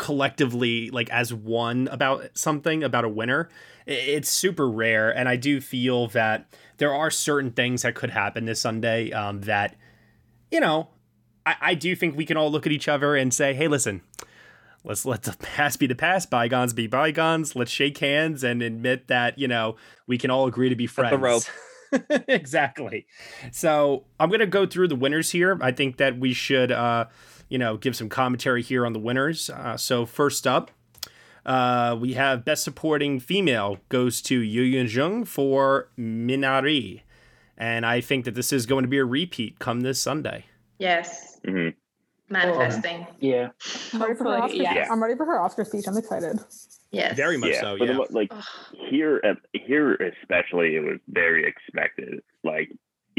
collectively 0.00 0.88
like 0.90 1.10
as 1.10 1.32
one 1.32 1.86
about 1.88 2.26
something 2.34 2.82
about 2.82 3.04
a 3.04 3.08
winner. 3.08 3.50
It's 3.86 4.30
super 4.30 4.68
rare, 4.68 5.10
and 5.10 5.28
I 5.28 5.36
do 5.36 5.60
feel 5.60 6.06
that 6.08 6.46
there 6.78 6.94
are 6.94 7.10
certain 7.10 7.50
things 7.50 7.82
that 7.82 7.94
could 7.94 8.10
happen 8.10 8.46
this 8.46 8.60
Sunday 8.60 9.12
um, 9.12 9.42
that 9.42 9.76
you 10.50 10.60
know 10.60 10.88
I, 11.44 11.56
I 11.60 11.74
do 11.74 11.94
think 11.94 12.16
we 12.16 12.24
can 12.24 12.36
all 12.36 12.50
look 12.50 12.66
at 12.66 12.72
each 12.72 12.88
other 12.88 13.16
and 13.16 13.32
say, 13.32 13.54
hey, 13.54 13.68
listen, 13.68 14.02
let's 14.84 15.04
let 15.04 15.22
the 15.22 15.32
past 15.38 15.78
be 15.78 15.86
the 15.86 15.94
past, 15.94 16.30
bygones 16.30 16.72
be 16.72 16.86
bygones. 16.86 17.54
Let's 17.56 17.70
shake 17.70 17.98
hands 17.98 18.44
and 18.44 18.62
admit 18.62 19.08
that, 19.08 19.38
you 19.38 19.48
know, 19.48 19.76
we 20.06 20.18
can 20.18 20.30
all 20.30 20.46
agree 20.46 20.68
to 20.68 20.76
be 20.76 20.86
friends. 20.86 21.12
the 21.12 21.18
rope. 21.18 21.42
exactly. 22.28 23.06
So 23.52 24.04
I'm 24.18 24.28
going 24.28 24.40
to 24.40 24.46
go 24.46 24.64
through 24.64 24.88
the 24.88 24.96
winners 24.96 25.30
here. 25.30 25.58
I 25.60 25.72
think 25.72 25.96
that 25.96 26.18
we 26.18 26.32
should, 26.32 26.70
uh, 26.70 27.06
you 27.50 27.58
know, 27.58 27.76
give 27.76 27.94
some 27.94 28.08
commentary 28.08 28.62
here 28.62 28.86
on 28.86 28.94
the 28.94 28.98
winners. 28.98 29.50
Uh, 29.50 29.76
so 29.76 30.06
first 30.06 30.46
up, 30.46 30.70
uh, 31.44 31.96
we 32.00 32.14
have 32.14 32.44
Best 32.44 32.64
Supporting 32.64 33.20
Female 33.20 33.78
goes 33.90 34.22
to 34.22 34.40
Youn 34.40 34.72
Yuh-jung 34.72 35.24
for 35.24 35.90
Minari. 35.98 37.02
And 37.58 37.84
I 37.84 38.00
think 38.00 38.24
that 38.24 38.34
this 38.34 38.52
is 38.52 38.64
going 38.64 38.84
to 38.84 38.88
be 38.88 38.98
a 38.98 39.04
repeat 39.04 39.58
come 39.58 39.82
this 39.82 40.00
Sunday. 40.00 40.46
yes. 40.78 41.38
Mhm. 41.46 41.74
Manifesting. 42.32 43.06
yeah. 43.18 43.48
I'm 43.92 44.00
ready 44.02 44.14
for 44.14 44.24
her 44.24 44.38
Oscar. 44.42 44.56
yes. 44.56 44.88
I'm 44.88 45.02
ready 45.02 45.16
for 45.16 45.26
her 45.26 45.40
Oscar 45.40 45.64
speech. 45.64 45.86
I'm 45.88 45.96
excited. 45.96 46.38
Yes. 46.92 47.16
Very 47.16 47.36
much 47.36 47.50
yeah, 47.50 47.60
so, 47.60 47.76
for 47.76 47.86
the 47.86 47.92
yeah. 47.94 47.98
like 48.10 48.28
Ugh. 48.30 48.44
here, 48.88 49.20
here 49.52 49.94
especially, 49.94 50.76
it 50.76 50.80
was 50.80 50.98
very 51.08 51.44
expected. 51.44 52.20
Like 52.44 52.70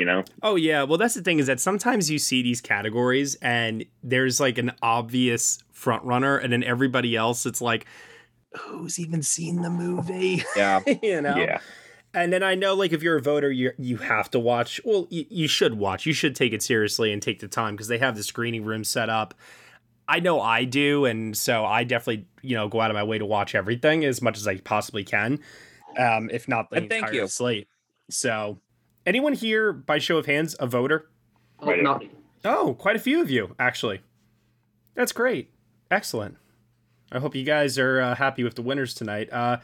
you 0.01 0.05
know, 0.05 0.23
Oh 0.41 0.55
yeah, 0.55 0.81
well 0.83 0.97
that's 0.97 1.13
the 1.13 1.21
thing 1.21 1.37
is 1.39 1.45
that 1.47 1.59
sometimes 1.59 2.09
you 2.09 2.17
see 2.19 2.41
these 2.41 2.59
categories 2.61 3.35
and 3.35 3.85
there's 4.03 4.39
like 4.39 4.57
an 4.57 4.71
obvious 4.81 5.63
front 5.71 6.03
runner 6.03 6.37
and 6.37 6.51
then 6.51 6.63
everybody 6.63 7.15
else 7.15 7.45
it's 7.45 7.61
like 7.61 7.85
who's 8.53 8.99
even 8.99 9.21
seen 9.21 9.61
the 9.61 9.69
movie? 9.69 10.43
Yeah. 10.55 10.81
you 11.03 11.21
know. 11.21 11.35
yeah, 11.37 11.59
And 12.13 12.33
then 12.33 12.43
I 12.43 12.55
know 12.55 12.73
like 12.73 12.91
if 12.93 13.01
you're 13.03 13.17
a 13.17 13.21
voter 13.21 13.51
you 13.51 13.71
you 13.77 13.97
have 13.97 14.29
to 14.31 14.39
watch. 14.39 14.81
Well, 14.83 15.07
you, 15.09 15.25
you 15.29 15.47
should 15.47 15.75
watch. 15.77 16.05
You 16.05 16.13
should 16.13 16.35
take 16.35 16.51
it 16.51 16.61
seriously 16.63 17.13
and 17.13 17.21
take 17.21 17.39
the 17.39 17.47
time 17.47 17.75
because 17.75 17.87
they 17.87 17.99
have 17.99 18.15
the 18.15 18.23
screening 18.23 18.65
room 18.65 18.83
set 18.83 19.09
up. 19.09 19.33
I 20.07 20.19
know 20.19 20.41
I 20.41 20.65
do 20.65 21.05
and 21.05 21.37
so 21.37 21.63
I 21.63 21.83
definitely, 21.85 22.25
you 22.41 22.55
know, 22.57 22.67
go 22.67 22.81
out 22.81 22.91
of 22.91 22.95
my 22.95 23.03
way 23.03 23.17
to 23.19 23.25
watch 23.25 23.55
everything 23.55 24.03
as 24.03 24.21
much 24.21 24.37
as 24.37 24.47
I 24.47 24.57
possibly 24.57 25.03
can. 25.05 25.39
Um 25.97 26.29
if 26.31 26.47
not 26.47 26.69
the 26.69 26.77
And 26.77 26.89
thank 26.89 27.05
entire 27.05 27.21
you. 27.21 27.27
slate. 27.27 27.67
So, 28.09 28.59
anyone 29.05 29.33
here 29.33 29.71
by 29.73 29.97
show 29.99 30.17
of 30.17 30.25
hands 30.25 30.55
a 30.59 30.67
voter? 30.67 31.07
oh, 31.59 31.67
Right. 31.67 31.81
not 31.83 32.03
Oh, 32.43 32.73
quite 32.73 32.95
a 32.95 32.99
few 32.99 33.21
of 33.21 33.29
you, 33.29 33.55
actually. 33.59 34.01
That's 34.95 35.11
great. 35.11 35.51
Excellent. 35.91 36.37
I 37.11 37.19
hope 37.19 37.35
you 37.35 37.43
guys 37.43 37.77
are 37.77 38.01
uh, 38.01 38.15
happy 38.15 38.43
with 38.43 38.55
the 38.55 38.61
winners 38.61 38.93
tonight. 38.93 39.31
Uh, 39.31 39.57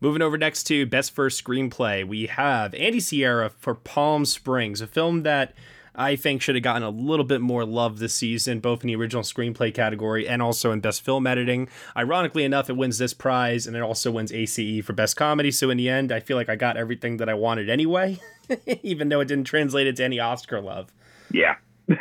moving 0.00 0.22
over 0.22 0.38
next 0.38 0.64
to 0.64 0.86
Best 0.86 1.10
First 1.12 1.42
Screenplay, 1.44 2.06
we 2.06 2.26
have 2.26 2.72
Andy 2.74 3.00
Siara 3.00 3.50
for 3.58 3.74
Palm 3.74 4.24
Springs, 4.24 4.80
a 4.80 4.86
film 4.86 5.22
that 5.24 5.52
I 5.96 6.16
think 6.16 6.42
should 6.42 6.54
have 6.56 6.64
gotten 6.64 6.82
a 6.82 6.90
little 6.90 7.24
bit 7.24 7.40
more 7.40 7.64
love 7.64 7.98
this 7.98 8.14
season, 8.14 8.60
both 8.60 8.82
in 8.82 8.88
the 8.88 8.96
original 8.96 9.22
screenplay 9.22 9.72
category 9.72 10.26
and 10.28 10.42
also 10.42 10.72
in 10.72 10.80
Best 10.80 11.02
Film 11.02 11.26
Editing. 11.26 11.68
Ironically 11.96 12.44
enough, 12.44 12.68
it 12.68 12.76
wins 12.76 12.98
this 12.98 13.14
prize 13.14 13.66
and 13.66 13.76
it 13.76 13.82
also 13.82 14.10
wins 14.10 14.32
ACE 14.32 14.84
for 14.84 14.92
Best 14.92 15.16
Comedy. 15.16 15.50
So 15.50 15.70
in 15.70 15.76
the 15.76 15.88
end, 15.88 16.10
I 16.10 16.20
feel 16.20 16.36
like 16.36 16.48
I 16.48 16.56
got 16.56 16.76
everything 16.76 17.18
that 17.18 17.28
I 17.28 17.34
wanted 17.34 17.70
anyway, 17.70 18.18
even 18.82 19.08
though 19.08 19.20
it 19.20 19.28
didn't 19.28 19.44
translate 19.44 19.86
into 19.86 20.02
any 20.02 20.18
Oscar 20.18 20.60
love. 20.60 20.92
yeah, 21.32 21.56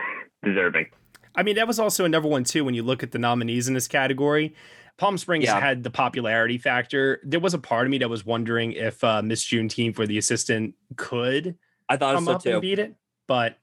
deserving. 0.43 0.87
I 1.35 1.43
mean, 1.43 1.55
that 1.55 1.67
was 1.67 1.79
also 1.79 2.05
another 2.05 2.27
one 2.27 2.43
too. 2.43 2.63
When 2.65 2.73
you 2.75 2.83
look 2.83 3.03
at 3.03 3.11
the 3.11 3.19
nominees 3.19 3.67
in 3.67 3.73
this 3.73 3.87
category, 3.87 4.55
Palm 4.97 5.17
Springs 5.17 5.45
Yeah. 5.45 5.59
had 5.59 5.83
the 5.83 5.89
popularity 5.89 6.57
factor. 6.57 7.19
There 7.23 7.39
was 7.39 7.53
a 7.53 7.59
part 7.59 7.87
of 7.87 7.91
me 7.91 7.97
that 7.99 8.09
was 8.09 8.25
wondering 8.25 8.73
if 8.73 9.03
uh, 9.03 9.21
Miss 9.23 9.43
Juneteenth 9.45 9.95
for 9.95 10.05
the 10.05 10.17
assistant 10.17 10.75
could 10.95 11.55
I 11.89 11.97
thought 11.97 12.15
come 12.15 12.25
so 12.25 12.31
up 12.33 12.43
too. 12.43 12.51
and 12.51 12.61
beat 12.61 12.77
it, 12.79 12.95
but 13.27 13.57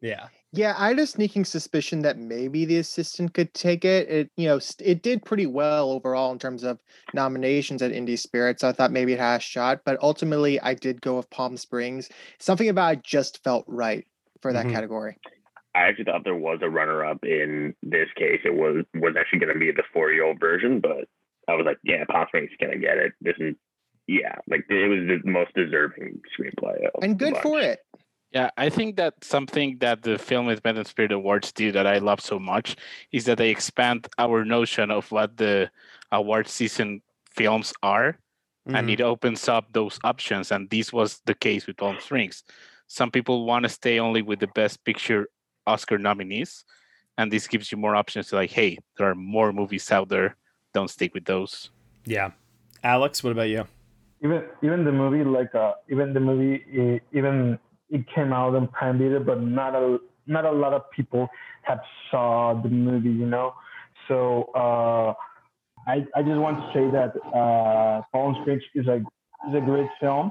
yeah, 0.00 0.28
Yeah, 0.52 0.74
I 0.78 0.88
had 0.88 0.98
a 0.98 1.06
sneaking 1.06 1.44
suspicion 1.44 2.00
that 2.02 2.18
maybe 2.18 2.64
the 2.64 2.78
assistant 2.78 3.34
could 3.34 3.52
take 3.52 3.84
it. 3.84 4.08
It, 4.08 4.30
you 4.36 4.48
know, 4.48 4.60
it 4.80 5.02
did 5.02 5.24
pretty 5.24 5.46
well 5.46 5.90
overall 5.90 6.32
in 6.32 6.38
terms 6.38 6.64
of 6.64 6.78
nominations 7.14 7.82
at 7.82 7.92
Indie 7.92 8.18
Spirit. 8.18 8.60
So 8.60 8.68
I 8.68 8.72
thought 8.72 8.92
maybe 8.92 9.12
it 9.12 9.18
had 9.18 9.40
a 9.40 9.40
shot, 9.40 9.80
but 9.84 9.98
ultimately 10.02 10.60
I 10.60 10.74
did 10.74 11.00
go 11.00 11.16
with 11.16 11.28
Palm 11.30 11.56
Springs. 11.56 12.08
Something 12.38 12.68
about 12.68 12.94
it 12.94 13.02
just 13.02 13.42
felt 13.44 13.64
right 13.66 14.06
for 14.40 14.52
that 14.52 14.66
Mhm. 14.66 14.72
category. 14.72 15.18
I 15.74 15.82
actually 15.82 16.04
thought 16.04 16.24
there 16.24 16.34
was 16.34 16.60
a 16.62 16.70
runner-up 16.70 17.24
in 17.24 17.74
this 17.82 18.08
case. 18.16 18.40
It 18.44 18.54
was 18.54 18.84
was 18.94 19.14
actually 19.18 19.40
going 19.40 19.52
to 19.52 19.58
be 19.60 19.70
the 19.70 19.84
forty-year-old 19.92 20.40
version, 20.40 20.80
but 20.80 21.08
I 21.46 21.54
was 21.54 21.66
like, 21.66 21.78
yeah, 21.84 22.04
Palm 22.08 22.26
Springs 22.28 22.50
is 22.50 22.56
going 22.60 22.72
to 22.72 22.78
get 22.78 22.98
it. 22.98 23.12
This 23.20 23.36
is, 23.38 23.54
yeah, 24.06 24.34
like 24.48 24.64
it 24.68 24.88
was 24.88 25.20
the 25.22 25.30
most 25.30 25.52
deserving 25.54 26.20
screenplay. 26.38 26.84
of 26.94 27.02
And 27.02 27.18
good 27.18 27.36
for 27.36 27.60
it. 27.60 27.80
Yeah, 28.32 28.50
I 28.58 28.68
think 28.68 28.96
that 28.96 29.14
something 29.24 29.78
that 29.78 30.02
the 30.02 30.18
Film 30.18 30.48
Independent 30.50 30.86
Spirit 30.86 31.12
Awards 31.12 31.50
do 31.52 31.72
that 31.72 31.86
I 31.86 31.98
love 31.98 32.20
so 32.20 32.38
much 32.38 32.76
is 33.10 33.24
that 33.24 33.38
they 33.38 33.48
expand 33.50 34.06
our 34.18 34.44
notion 34.44 34.90
of 34.90 35.10
what 35.10 35.36
the 35.38 35.70
award 36.12 36.46
season 36.46 37.00
films 37.30 37.72
are, 37.82 38.18
and 38.66 38.88
Mhm. 38.88 38.92
it 38.92 39.00
opens 39.00 39.48
up 39.48 39.72
those 39.72 39.98
options. 40.04 40.52
And 40.52 40.68
this 40.68 40.92
was 40.92 41.20
the 41.24 41.34
case 41.34 41.66
with 41.66 41.78
Palm 41.78 41.96
Springs. 42.00 42.44
Some 42.86 43.10
people 43.10 43.46
want 43.46 43.62
to 43.62 43.68
stay 43.70 43.98
only 43.98 44.20
with 44.20 44.40
the 44.40 44.48
Best 44.54 44.84
Picture 44.84 45.28
Oscar 45.66 45.96
nominees, 45.98 46.64
and 47.16 47.32
this 47.32 47.48
gives 47.48 47.72
you 47.72 47.78
more 47.78 47.96
options 47.96 48.28
to 48.28 48.36
like, 48.36 48.50
hey, 48.50 48.76
there 48.98 49.08
are 49.08 49.14
more 49.14 49.52
movies 49.52 49.90
out 49.90 50.08
there. 50.10 50.36
Don't 50.74 50.88
stick 50.90 51.14
with 51.14 51.24
those. 51.24 51.70
yeah. 52.04 52.30
Alex, 52.84 53.24
what 53.24 53.32
about 53.32 53.48
you? 53.48 53.64
even 54.22 54.42
even 54.62 54.84
the 54.84 54.90
movie 54.92 55.22
like 55.22 55.54
uh 55.54 55.74
even 55.88 56.12
the 56.12 56.18
movie 56.20 57.00
even 57.12 57.56
it 57.90 58.04
came 58.14 58.32
out 58.32 58.54
in 58.54 58.68
prime 58.68 58.98
video 58.98 59.20
but 59.20 59.40
not 59.40 59.74
a 59.74 59.98
not 60.26 60.44
a 60.44 60.50
lot 60.52 60.72
of 60.72 60.82
people 60.90 61.28
have 61.62 61.80
saw 62.10 62.54
the 62.62 62.68
movie 62.68 63.10
you 63.10 63.26
know? 63.26 63.54
So 64.08 64.44
uh 64.54 65.14
i 65.86 66.06
i 66.16 66.22
just 66.22 66.38
want 66.40 66.58
to 66.58 66.66
say 66.74 66.90
that 66.90 67.12
uh 67.36 68.02
Palm 68.12 68.36
Springs 68.42 68.62
is 68.74 68.86
a 68.86 68.96
is 69.48 69.54
a 69.54 69.60
great 69.60 69.88
film 70.00 70.30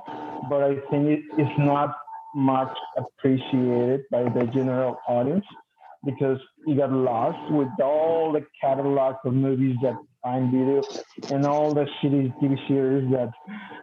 but 0.50 0.64
i 0.64 0.76
think 0.90 1.08
it 1.08 1.24
is 1.42 1.50
not 1.58 1.96
much 2.36 2.76
appreciated 2.98 4.04
by 4.12 4.24
the 4.24 4.50
general 4.54 5.00
audience 5.08 5.46
because 6.06 6.39
you 6.66 6.75
got 6.75 6.92
lost 6.92 7.51
with 7.51 7.68
all 7.82 8.32
the 8.32 8.46
catalog 8.62 9.16
of 9.25 9.34
movies 9.34 9.75
that 9.82 9.96
Prime 10.24 10.51
Video 10.51 10.82
and 11.30 11.46
all 11.46 11.74
the 11.74 11.86
shitty 12.01 12.34
TV 12.42 12.68
series 12.68 13.10
that 13.12 13.32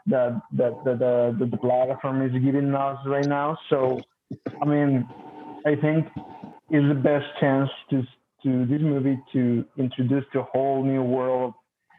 that 0.07 0.41
that 0.53 0.85
that 0.85 0.99
the, 0.99 1.07
uh, 1.07 1.39
the, 1.39 1.47
the 1.47 1.57
platform 1.57 2.23
is 2.23 2.33
giving 2.43 2.75
us 2.75 2.99
right 3.07 3.27
now. 3.27 3.57
So, 3.71 4.01
I 4.61 4.65
mean, 4.65 5.09
I 5.67 5.75
think 5.77 6.07
is 6.71 6.83
the 6.89 6.95
best 6.95 7.27
chance 7.41 7.71
to 7.91 8.03
to 8.43 8.67
this 8.67 8.83
movie 8.83 9.19
to 9.33 9.65
introduce 9.79 10.25
the 10.35 10.43
whole 10.43 10.85
new 10.85 11.03
world. 11.03 11.55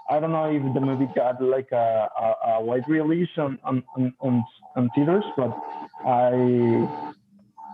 I 0.10 0.19
don't 0.19 0.31
know 0.31 0.45
if 0.45 0.62
the 0.75 0.79
movie 0.79 1.10
got 1.15 1.41
like 1.41 1.69
a, 1.72 2.07
a, 2.19 2.50
a 2.50 2.62
wide 2.62 2.88
release 2.88 3.29
on 3.38 3.57
on, 3.63 3.84
on, 3.98 4.13
on 4.19 4.43
on 4.75 4.89
theaters, 4.95 5.25
but 5.36 5.57
I 6.05 6.88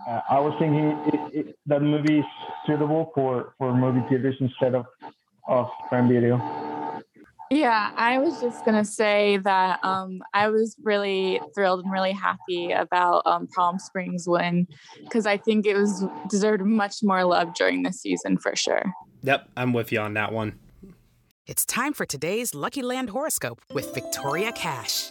uh, 0.08 0.20
I 0.30 0.40
was 0.40 0.54
thinking 0.58 0.90
it, 1.06 1.46
it, 1.46 1.58
that 1.66 1.82
movie 1.82 2.20
is 2.20 2.24
suitable 2.66 3.12
for, 3.14 3.54
for 3.58 3.74
movie 3.74 4.06
theaters 4.08 4.36
instead 4.40 4.74
of 4.74 4.86
of 5.48 5.68
Prime 5.88 6.08
Video. 6.08 6.36
Yeah, 7.50 7.90
I 7.96 8.18
was 8.18 8.40
just 8.40 8.64
gonna 8.64 8.84
say 8.84 9.36
that 9.38 9.84
um, 9.84 10.22
I 10.32 10.48
was 10.48 10.76
really 10.82 11.38
thrilled 11.54 11.84
and 11.84 11.92
really 11.92 12.12
happy 12.12 12.72
about 12.72 13.22
um, 13.26 13.46
Palm 13.48 13.78
Springs 13.78 14.24
win 14.26 14.66
because 15.02 15.26
I 15.26 15.36
think 15.36 15.66
it 15.66 15.76
was 15.76 16.04
deserved 16.30 16.64
much 16.64 17.02
more 17.02 17.24
love 17.24 17.54
during 17.54 17.82
the 17.82 17.92
season 17.92 18.38
for 18.38 18.56
sure. 18.56 18.94
Yep, 19.22 19.50
I'm 19.56 19.74
with 19.74 19.92
you 19.92 20.00
on 20.00 20.14
that 20.14 20.32
one. 20.32 20.58
It's 21.46 21.66
time 21.66 21.92
for 21.92 22.06
today's 22.06 22.54
Lucky 22.54 22.82
Land 22.82 23.10
horoscope 23.10 23.60
with 23.74 23.92
Victoria 23.92 24.52
Cash. 24.52 25.10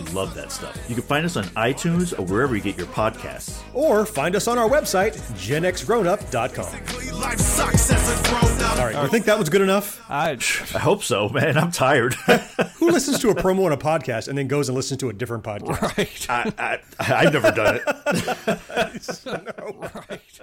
love 0.00 0.34
that 0.34 0.50
stuff. 0.50 0.76
You 0.88 0.94
can 0.94 1.04
find 1.04 1.26
us 1.26 1.36
on 1.36 1.44
iTunes 1.44 2.18
or 2.18 2.22
wherever 2.22 2.56
you 2.56 2.62
get 2.62 2.76
your 2.76 2.86
podcasts. 2.88 3.62
Or 3.74 4.04
find 4.06 4.34
us 4.34 4.48
on 4.48 4.58
our 4.58 4.68
website, 4.68 5.14
genxgrownup.com. 5.34 7.20
Life 7.20 7.38
sucks 7.38 7.92
as 7.92 8.08
a 8.08 8.28
grown 8.28 8.62
up. 8.62 8.78
All 8.78 8.86
right, 8.86 9.02
you 9.02 9.08
think 9.08 9.26
that 9.26 9.38
was 9.38 9.48
good 9.48 9.60
enough? 9.60 10.02
I, 10.08 10.32
I 10.74 10.78
hope 10.78 11.04
so, 11.04 11.28
man. 11.28 11.56
I'm 11.56 11.70
tired. 11.70 12.14
Who 12.76 12.90
listens 12.90 13.18
to 13.20 13.30
a 13.30 13.34
promo 13.34 13.66
on 13.66 13.72
a 13.72 13.76
podcast 13.76 14.28
and 14.28 14.36
then 14.36 14.48
goes 14.48 14.68
and 14.68 14.76
listens 14.76 14.98
to 15.00 15.10
a 15.10 15.12
different 15.12 15.44
podcast? 15.44 15.80
right. 15.98 16.26
I, 16.58 16.80
I, 16.98 17.14
I've 17.14 17.32
never 17.32 17.50
done 17.50 17.76
it. 17.76 17.82
right. 20.08 20.40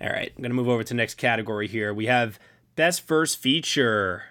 All 0.00 0.08
right, 0.08 0.32
I'm 0.36 0.42
going 0.42 0.50
to 0.50 0.54
move 0.54 0.68
over 0.68 0.82
to 0.82 0.88
the 0.88 0.96
next 0.96 1.14
category 1.14 1.66
here. 1.66 1.94
We 1.94 2.06
have 2.06 2.38
Best 2.76 3.06
First 3.06 3.38
Feature. 3.38 4.24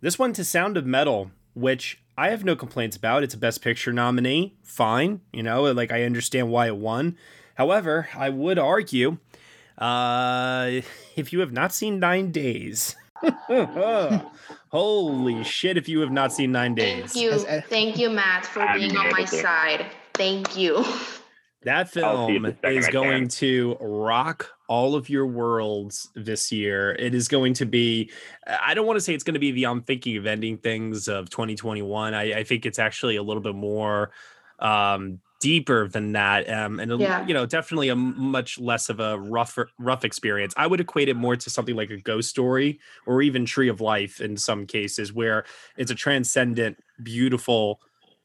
This 0.00 0.18
one 0.18 0.32
to 0.34 0.44
Sound 0.44 0.76
of 0.76 0.84
Metal, 0.84 1.30
which 1.54 2.02
I 2.16 2.30
have 2.30 2.44
no 2.44 2.54
complaints 2.54 2.96
about. 2.96 3.22
It's 3.22 3.34
a 3.34 3.38
Best 3.38 3.62
Picture 3.62 3.92
nominee. 3.92 4.54
Fine. 4.62 5.20
You 5.32 5.42
know, 5.42 5.62
like 5.72 5.92
I 5.92 6.04
understand 6.04 6.50
why 6.50 6.66
it 6.66 6.76
won. 6.76 7.16
However, 7.54 8.08
I 8.16 8.30
would 8.30 8.58
argue 8.58 9.18
uh, 9.78 10.80
if 11.16 11.32
you 11.32 11.40
have 11.40 11.52
not 11.52 11.72
seen 11.72 11.98
Nine 11.98 12.30
Days, 12.30 12.94
holy 14.68 15.44
shit, 15.44 15.76
if 15.76 15.88
you 15.88 16.00
have 16.00 16.12
not 16.12 16.32
seen 16.32 16.52
Nine 16.52 16.74
Days. 16.74 17.12
Thank 17.12 17.24
you. 17.24 17.38
Thank 17.68 17.98
you, 17.98 18.10
Matt, 18.10 18.46
for 18.46 18.66
being 18.74 18.96
on 18.96 19.10
my 19.10 19.24
side. 19.24 19.86
Thank 20.14 20.56
you. 20.56 20.84
That 21.64 21.90
film 21.90 22.44
it 22.46 22.60
the 22.62 22.68
second 22.68 22.78
is 22.78 22.88
going 22.88 23.28
to 23.28 23.76
rock 23.80 24.50
all 24.68 24.94
of 24.94 25.08
your 25.08 25.26
worlds 25.26 26.10
this 26.14 26.50
year. 26.52 26.92
It 26.92 27.14
is 27.14 27.28
going 27.28 27.54
to 27.54 27.66
be, 27.66 28.10
I 28.46 28.74
don't 28.74 28.86
want 28.86 28.96
to 28.96 29.00
say 29.00 29.14
it's 29.14 29.24
going 29.24 29.34
to 29.34 29.40
be 29.40 29.50
the 29.52 29.66
I'm 29.66 29.82
thinking 29.82 30.16
of 30.16 30.26
ending 30.26 30.58
things 30.58 31.08
of 31.08 31.30
2021. 31.30 32.14
I, 32.14 32.38
I 32.40 32.44
think 32.44 32.64
it's 32.66 32.78
actually 32.78 33.16
a 33.16 33.22
little 33.22 33.42
bit 33.42 33.54
more 33.54 34.10
um, 34.60 35.20
deeper 35.40 35.88
than 35.88 36.12
that. 36.12 36.48
Um, 36.50 36.80
and, 36.80 36.92
a- 36.92 36.96
Yeah. 36.96 37.26
you 37.26 37.34
know, 37.34 37.44
definitely 37.44 37.90
a 37.90 37.96
much 37.96 38.58
less 38.58 38.88
of 38.88 39.00
a 39.00 39.18
rough, 39.18 39.58
rough 39.78 40.04
experience. 40.04 40.54
I 40.56 40.66
would 40.66 40.80
equate 40.80 41.08
it 41.08 41.16
more 41.16 41.36
to 41.36 41.50
something 41.50 41.76
like 41.76 41.90
a 41.90 41.98
ghost 41.98 42.30
story 42.30 42.80
or 43.06 43.20
even 43.20 43.44
Tree 43.44 43.68
of 43.68 43.80
Life 43.80 44.20
in 44.20 44.36
some 44.36 44.66
cases, 44.66 45.12
where 45.12 45.44
it's 45.76 45.90
a 45.90 45.94
transcendent, 45.94 46.82
beautiful 47.02 47.80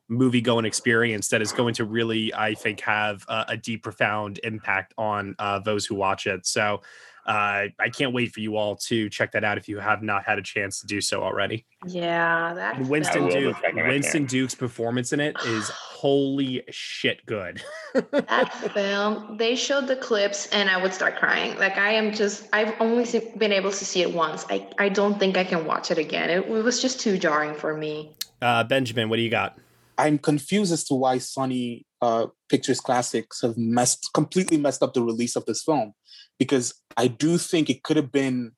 movie 0.09 0.41
going 0.41 0.65
experience 0.65 1.29
that 1.29 1.41
is 1.41 1.51
going 1.51 1.73
to 1.75 1.85
really, 1.85 2.33
I 2.33 2.53
think, 2.55 2.81
have 2.81 3.23
a, 3.29 3.45
a 3.49 3.57
deep, 3.57 3.83
profound 3.83 4.39
impact 4.43 4.93
on 4.97 5.35
uh, 5.39 5.59
those 5.59 5.85
who 5.85 5.95
watch 5.95 6.27
it. 6.27 6.45
So 6.45 6.81
uh, 7.25 7.67
I 7.79 7.89
can't 7.95 8.11
wait 8.11 8.33
for 8.33 8.39
you 8.39 8.57
all 8.57 8.75
to 8.75 9.07
check 9.09 9.33
that 9.33 9.43
out 9.43 9.59
if 9.59 9.69
you 9.69 9.77
have 9.77 10.01
not 10.01 10.23
had 10.23 10.39
a 10.39 10.41
chance 10.41 10.81
to 10.81 10.87
do 10.87 10.99
so 10.99 11.21
already. 11.21 11.65
Yeah, 11.85 12.53
that. 12.55 12.77
And 12.77 12.89
Winston 12.89 13.29
film- 13.29 13.43
Duke, 13.43 13.57
Winston 13.75 14.25
Duke's 14.25 14.55
performance 14.55 15.13
in 15.13 15.19
it 15.19 15.37
is 15.45 15.69
holy 15.69 16.63
shit 16.71 17.23
good. 17.27 17.61
that 18.11 18.53
film 18.73 19.35
they 19.37 19.55
showed 19.55 19.87
the 19.87 19.95
clips 19.95 20.47
and 20.47 20.69
i 20.69 20.81
would 20.81 20.93
start 20.93 21.17
crying 21.17 21.57
like 21.57 21.77
i 21.77 21.89
am 21.89 22.13
just 22.13 22.47
i've 22.53 22.73
only 22.79 23.03
been 23.37 23.51
able 23.51 23.71
to 23.71 23.83
see 23.83 24.01
it 24.01 24.13
once 24.13 24.45
i, 24.49 24.65
I 24.77 24.89
don't 24.89 25.19
think 25.19 25.37
i 25.37 25.43
can 25.43 25.65
watch 25.65 25.89
it 25.91 25.97
again 25.97 26.29
it, 26.29 26.45
it 26.45 26.63
was 26.63 26.81
just 26.81 26.99
too 26.99 27.17
jarring 27.17 27.55
for 27.55 27.75
me 27.75 28.11
Uh, 28.41 28.63
Benjamin, 28.63 29.09
what 29.09 29.17
do 29.17 29.23
you 29.23 29.29
got? 29.29 29.57
I'm 29.99 30.17
confused 30.17 30.71
as 30.71 30.83
to 30.85 30.95
why 30.95 31.17
Sony 31.17 31.83
uh, 32.01 32.27
Pictures 32.47 32.79
Classics 32.79 33.41
have 33.43 33.57
messed 33.57 34.09
completely 34.13 34.57
messed 34.57 34.81
up 34.81 34.93
the 34.93 35.03
release 35.03 35.35
of 35.35 35.45
this 35.45 35.61
film, 35.63 35.93
because 36.39 36.73
I 36.95 37.07
do 37.07 37.37
think 37.37 37.69
it 37.69 37.83
could 37.83 37.97
have 37.97 38.11
been 38.11 38.53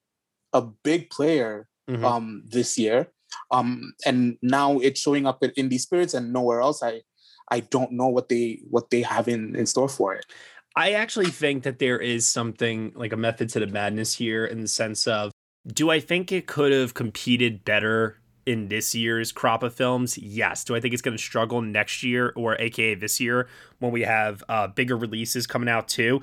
a 0.54 0.62
big 0.62 1.10
player 1.10 1.68
Mhm. 1.90 2.04
um, 2.06 2.44
this 2.46 2.78
year, 2.78 3.12
um, 3.50 3.94
and 4.06 4.38
now 4.44 4.78
it's 4.80 5.02
showing 5.02 5.26
up 5.26 5.40
at 5.42 5.56
Indie 5.58 5.80
Spirits 5.80 6.14
and 6.14 6.32
nowhere 6.32 6.62
else. 6.62 6.84
I 6.84 7.02
I 7.52 7.60
don't 7.60 7.92
know 7.92 8.08
what 8.08 8.30
they 8.30 8.62
what 8.70 8.92
they 8.92 9.02
have 9.02 9.28
in, 9.28 9.56
in 9.56 9.66
store 9.66 9.90
for 9.90 10.14
it. 10.14 10.26
I 10.78 10.94
actually 10.94 11.32
think 11.32 11.64
that 11.64 11.80
there 11.80 12.00
is 12.00 12.26
something 12.26 12.94
like 12.96 13.12
a 13.12 13.18
method 13.18 13.50
to 13.50 13.60
the 13.60 13.68
madness 13.68 14.14
here 14.14 14.46
in 14.46 14.62
the 14.62 14.70
sense 14.70 15.08
of 15.08 15.32
do 15.68 15.90
I 15.90 16.00
think 16.00 16.32
it 16.32 16.48
could 16.48 16.72
have 16.72 16.94
competed 16.94 17.66
better 17.66 18.21
in 18.46 18.68
this 18.68 18.96
year's 18.96 19.32
crop 19.32 19.64
of 19.64 19.74
films? 19.74 20.18
Yes. 20.18 20.64
Do 20.64 20.76
I 20.76 20.80
think 20.80 20.94
it's 20.94 21.02
going 21.02 21.18
to 21.18 21.22
struggle 21.22 21.62
next 21.62 22.04
year 22.04 22.34
or 22.36 22.60
AKA 22.60 22.96
this 22.96 23.20
year 23.20 23.48
when 23.80 23.92
we 23.92 24.02
have 24.02 24.44
uh, 24.50 24.68
bigger 24.68 24.98
releases 24.98 25.48
coming 25.48 25.70
out 25.70 25.88
too? 25.88 26.22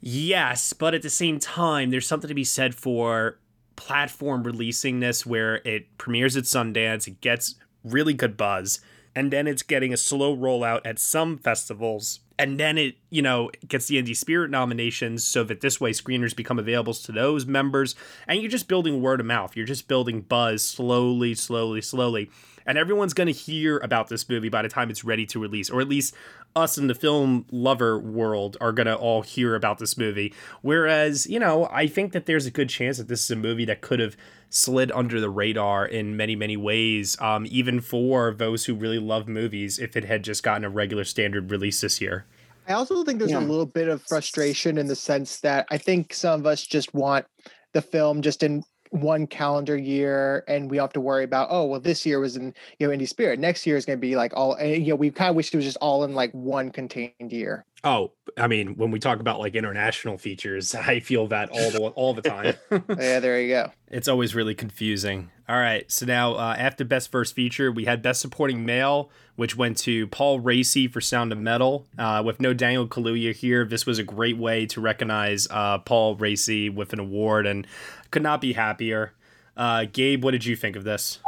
Yes, 0.00 0.74
but 0.74 0.94
at 0.94 1.02
the 1.02 1.10
same 1.10 1.38
time, 1.38 1.90
there's 1.90 2.06
something 2.06 2.28
to 2.28 2.34
be 2.34 2.44
said 2.44 2.74
for 2.74 3.38
platform 3.76 4.42
releasing 4.42 5.00
this 5.00 5.24
where 5.24 5.56
it 5.66 5.96
premieres 5.98 6.36
at 6.36 6.44
Sundance, 6.44 7.08
it 7.08 7.20
gets 7.20 7.54
really 7.82 8.14
good 8.14 8.36
buzz, 8.36 8.80
and 9.14 9.32
then 9.32 9.46
it's 9.46 9.62
getting 9.62 9.92
a 9.92 9.96
slow 9.96 10.36
rollout 10.36 10.80
at 10.84 10.98
some 10.98 11.38
festivals. 11.38 12.20
And 12.38 12.58
then 12.58 12.78
it, 12.78 12.96
you 13.10 13.22
know, 13.22 13.50
gets 13.68 13.86
the 13.86 14.02
Indie 14.02 14.16
Spirit 14.16 14.50
nominations 14.50 15.24
so 15.24 15.44
that 15.44 15.60
this 15.60 15.80
way 15.80 15.92
screeners 15.92 16.34
become 16.34 16.58
available 16.58 16.92
to 16.94 17.12
those 17.12 17.46
members. 17.46 17.94
And 18.26 18.40
you're 18.40 18.50
just 18.50 18.66
building 18.66 19.00
word 19.00 19.20
of 19.20 19.26
mouth. 19.26 19.56
You're 19.56 19.66
just 19.66 19.86
building 19.86 20.20
buzz 20.22 20.62
slowly, 20.62 21.34
slowly, 21.34 21.80
slowly. 21.80 22.30
And 22.66 22.78
everyone's 22.78 23.14
going 23.14 23.26
to 23.26 23.32
hear 23.32 23.78
about 23.78 24.08
this 24.08 24.28
movie 24.28 24.48
by 24.48 24.62
the 24.62 24.68
time 24.68 24.90
it's 24.90 25.04
ready 25.04 25.26
to 25.26 25.38
release, 25.38 25.70
or 25.70 25.80
at 25.80 25.88
least 25.88 26.14
us 26.56 26.78
in 26.78 26.86
the 26.86 26.94
film 26.94 27.46
lover 27.50 27.98
world 27.98 28.56
are 28.60 28.72
going 28.72 28.86
to 28.86 28.94
all 28.94 29.22
hear 29.22 29.54
about 29.54 29.78
this 29.78 29.98
movie. 29.98 30.32
Whereas, 30.62 31.26
you 31.26 31.38
know, 31.38 31.68
I 31.70 31.86
think 31.86 32.12
that 32.12 32.26
there's 32.26 32.46
a 32.46 32.50
good 32.50 32.68
chance 32.68 32.98
that 32.98 33.08
this 33.08 33.24
is 33.24 33.30
a 33.30 33.36
movie 33.36 33.64
that 33.64 33.80
could 33.80 34.00
have 34.00 34.16
slid 34.50 34.92
under 34.92 35.20
the 35.20 35.30
radar 35.30 35.84
in 35.84 36.16
many, 36.16 36.36
many 36.36 36.56
ways, 36.56 37.20
um, 37.20 37.46
even 37.50 37.80
for 37.80 38.32
those 38.32 38.66
who 38.66 38.74
really 38.74 39.00
love 39.00 39.26
movies, 39.26 39.78
if 39.78 39.96
it 39.96 40.04
had 40.04 40.22
just 40.22 40.42
gotten 40.42 40.64
a 40.64 40.70
regular 40.70 41.04
standard 41.04 41.50
release 41.50 41.80
this 41.80 42.00
year. 42.00 42.26
I 42.68 42.72
also 42.72 43.04
think 43.04 43.18
there's 43.18 43.32
a 43.32 43.40
little 43.40 43.66
bit 43.66 43.88
of 43.88 44.02
frustration 44.02 44.78
in 44.78 44.86
the 44.86 44.96
sense 44.96 45.40
that 45.40 45.66
I 45.70 45.76
think 45.76 46.14
some 46.14 46.40
of 46.40 46.46
us 46.46 46.62
just 46.62 46.94
want 46.94 47.26
the 47.72 47.82
film 47.82 48.22
just 48.22 48.42
in 48.42 48.62
one 48.94 49.26
calendar 49.26 49.76
year 49.76 50.44
and 50.46 50.70
we 50.70 50.76
have 50.76 50.92
to 50.92 51.00
worry 51.00 51.24
about 51.24 51.48
oh 51.50 51.64
well 51.64 51.80
this 51.80 52.06
year 52.06 52.20
was 52.20 52.36
in 52.36 52.54
you 52.78 52.86
know 52.86 52.96
indie 52.96 53.08
spirit. 53.08 53.40
Next 53.40 53.66
year 53.66 53.76
is 53.76 53.84
going 53.84 53.98
to 53.98 54.00
be 54.00 54.16
like 54.16 54.32
all 54.36 54.60
you 54.62 54.90
know 54.90 54.94
we 54.94 55.10
kind 55.10 55.30
of 55.30 55.36
wish 55.36 55.52
it 55.52 55.56
was 55.56 55.64
just 55.64 55.78
all 55.80 56.04
in 56.04 56.14
like 56.14 56.30
one 56.32 56.70
contained 56.70 57.32
year 57.32 57.64
Oh, 57.84 58.12
I 58.38 58.46
mean, 58.46 58.76
when 58.76 58.90
we 58.90 58.98
talk 58.98 59.20
about 59.20 59.38
like 59.38 59.54
international 59.54 60.16
features, 60.16 60.74
I 60.74 61.00
feel 61.00 61.26
that 61.28 61.50
all 61.50 61.70
the 61.70 61.80
all 61.80 62.14
the 62.14 62.22
time. 62.22 62.54
yeah 62.98 63.20
there 63.20 63.40
you 63.40 63.48
go 63.48 63.70
It's 63.88 64.08
always 64.08 64.34
really 64.34 64.54
confusing. 64.54 65.30
All 65.46 65.58
right, 65.58 65.90
so 65.92 66.06
now 66.06 66.34
uh, 66.34 66.56
after 66.58 66.86
best 66.86 67.10
first 67.10 67.34
feature, 67.34 67.70
we 67.70 67.84
had 67.84 68.00
best 68.00 68.22
supporting 68.22 68.64
male, 68.64 69.10
which 69.36 69.54
went 69.56 69.76
to 69.78 70.06
Paul 70.06 70.40
Raci 70.40 70.90
for 70.90 71.02
Sound 71.02 71.32
of 71.32 71.38
Metal. 71.38 71.86
Uh, 71.98 72.22
with 72.24 72.40
no 72.40 72.54
Daniel 72.54 72.88
Kaluuya 72.88 73.34
here, 73.34 73.66
this 73.66 73.84
was 73.84 73.98
a 73.98 74.02
great 74.02 74.38
way 74.38 74.64
to 74.66 74.80
recognize 74.80 75.46
uh, 75.50 75.78
Paul 75.78 76.16
Raci 76.16 76.74
with 76.74 76.94
an 76.94 76.98
award, 76.98 77.46
and 77.46 77.66
could 78.10 78.22
not 78.22 78.40
be 78.40 78.54
happier. 78.54 79.12
Uh, 79.54 79.84
Gabe, 79.84 80.24
what 80.24 80.30
did 80.30 80.46
you 80.46 80.56
think 80.56 80.76
of 80.76 80.84
this? 80.84 81.18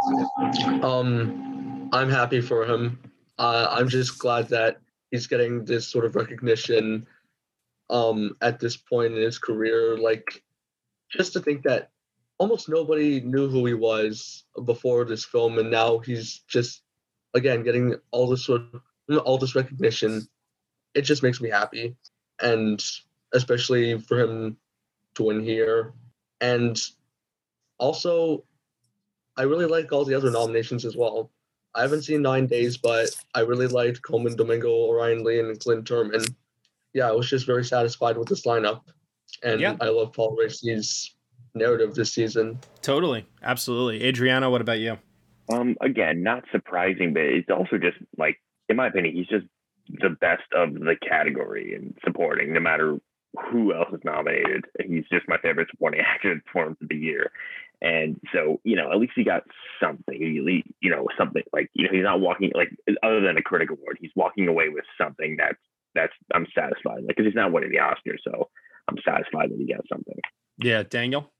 Um, 0.82 1.90
I'm 1.92 2.08
happy 2.08 2.40
for 2.40 2.64
him. 2.64 2.98
Uh, 3.38 3.68
I'm 3.70 3.88
just 3.88 4.18
glad 4.18 4.48
that 4.48 4.80
he's 5.10 5.26
getting 5.26 5.64
this 5.64 5.88
sort 5.88 6.04
of 6.04 6.16
recognition 6.16 7.06
um, 7.90 8.36
at 8.40 8.58
this 8.60 8.76
point 8.76 9.14
in 9.14 9.20
his 9.20 9.38
career. 9.38 9.96
Like, 9.96 10.42
just 11.10 11.32
to 11.34 11.40
think 11.40 11.62
that 11.62 11.90
almost 12.38 12.68
nobody 12.68 13.20
knew 13.20 13.48
who 13.48 13.64
he 13.66 13.74
was 13.74 14.44
before 14.64 15.04
this 15.04 15.24
film, 15.24 15.58
and 15.58 15.70
now 15.70 15.98
he's 15.98 16.40
just 16.48 16.82
again 17.34 17.62
getting 17.62 17.94
all 18.10 18.28
this 18.28 18.44
sort 18.44 18.62
of 18.72 19.18
all 19.24 19.38
this 19.38 19.54
recognition. 19.54 20.26
It 20.94 21.02
just 21.02 21.22
makes 21.22 21.40
me 21.40 21.50
happy, 21.50 21.96
and 22.40 22.82
especially 23.32 23.98
for 23.98 24.18
him 24.18 24.56
to 25.14 25.22
win 25.24 25.40
here, 25.40 25.92
and 26.40 26.78
also 27.78 28.44
I 29.36 29.42
really 29.42 29.66
like 29.66 29.92
all 29.92 30.04
the 30.04 30.14
other 30.14 30.30
nominations 30.30 30.84
as 30.84 30.96
well. 30.96 31.30
I 31.76 31.82
haven't 31.82 32.02
seen 32.02 32.22
Nine 32.22 32.46
Days, 32.46 32.78
but 32.78 33.10
I 33.34 33.40
really 33.40 33.66
liked 33.66 34.00
Colman 34.02 34.34
Domingo, 34.34 34.70
Orion 34.70 35.22
Lee, 35.22 35.40
and 35.40 35.58
Glynn 35.58 35.82
Turman. 35.82 36.34
Yeah, 36.94 37.08
I 37.08 37.12
was 37.12 37.28
just 37.28 37.44
very 37.44 37.64
satisfied 37.64 38.16
with 38.16 38.28
this 38.28 38.46
lineup. 38.46 38.80
And 39.42 39.60
Yeah. 39.60 39.76
I 39.80 39.88
love 39.90 40.14
Paul 40.14 40.34
Raci's 40.40 41.14
narrative 41.54 41.94
this 41.94 42.14
season. 42.14 42.58
Totally, 42.80 43.26
absolutely. 43.42 44.08
Adriano, 44.08 44.50
what 44.50 44.62
about 44.62 44.78
you? 44.78 44.96
Um, 45.52 45.76
again, 45.82 46.22
not 46.22 46.44
surprising, 46.50 47.12
but 47.12 47.22
it's 47.22 47.50
also 47.50 47.76
just 47.76 47.98
like, 48.16 48.40
in 48.70 48.76
my 48.76 48.86
opinion, 48.86 49.14
he's 49.14 49.28
just 49.28 49.46
the 50.00 50.10
best 50.10 50.44
of 50.54 50.72
the 50.72 50.96
category 51.06 51.74
in 51.74 51.94
supporting, 52.02 52.54
no 52.54 52.60
matter 52.60 52.98
who 53.50 53.74
else 53.74 53.88
is 53.92 54.00
nominated. 54.02 54.64
He's 54.82 55.04
just 55.12 55.28
my 55.28 55.36
favorite 55.38 55.68
supporting 55.70 56.00
actor 56.06 56.40
performance 56.46 56.78
of 56.80 56.88
the 56.88 56.96
year. 56.96 57.30
And 57.82 58.18
so, 58.32 58.60
you 58.64 58.74
know, 58.76 58.90
at 58.90 58.98
least 58.98 59.12
he 59.14 59.24
got 59.24 59.42
something. 59.82 60.18
He, 60.18 60.38
at 60.38 60.44
least, 60.44 60.68
you 60.80 60.90
know, 60.90 61.06
something 61.18 61.42
like, 61.52 61.70
you 61.74 61.84
know, 61.84 61.90
he's 61.92 62.02
not 62.02 62.20
walking 62.20 62.50
like 62.54 62.70
other 63.02 63.20
than 63.20 63.36
a 63.36 63.42
critic 63.42 63.70
award, 63.70 63.98
he's 64.00 64.12
walking 64.16 64.48
away 64.48 64.68
with 64.68 64.84
something 64.98 65.36
that's 65.38 65.58
that's 65.94 66.12
I'm 66.34 66.46
satisfied. 66.54 67.04
Like, 67.04 67.08
because 67.08 67.26
he's 67.26 67.34
not 67.34 67.52
winning 67.52 67.70
the 67.70 67.80
Oscar, 67.80 68.16
so 68.22 68.48
I'm 68.88 68.96
satisfied 69.04 69.50
that 69.50 69.58
he 69.58 69.66
got 69.66 69.86
something. 69.88 70.16
Yeah, 70.58 70.82
Daniel. 70.82 71.32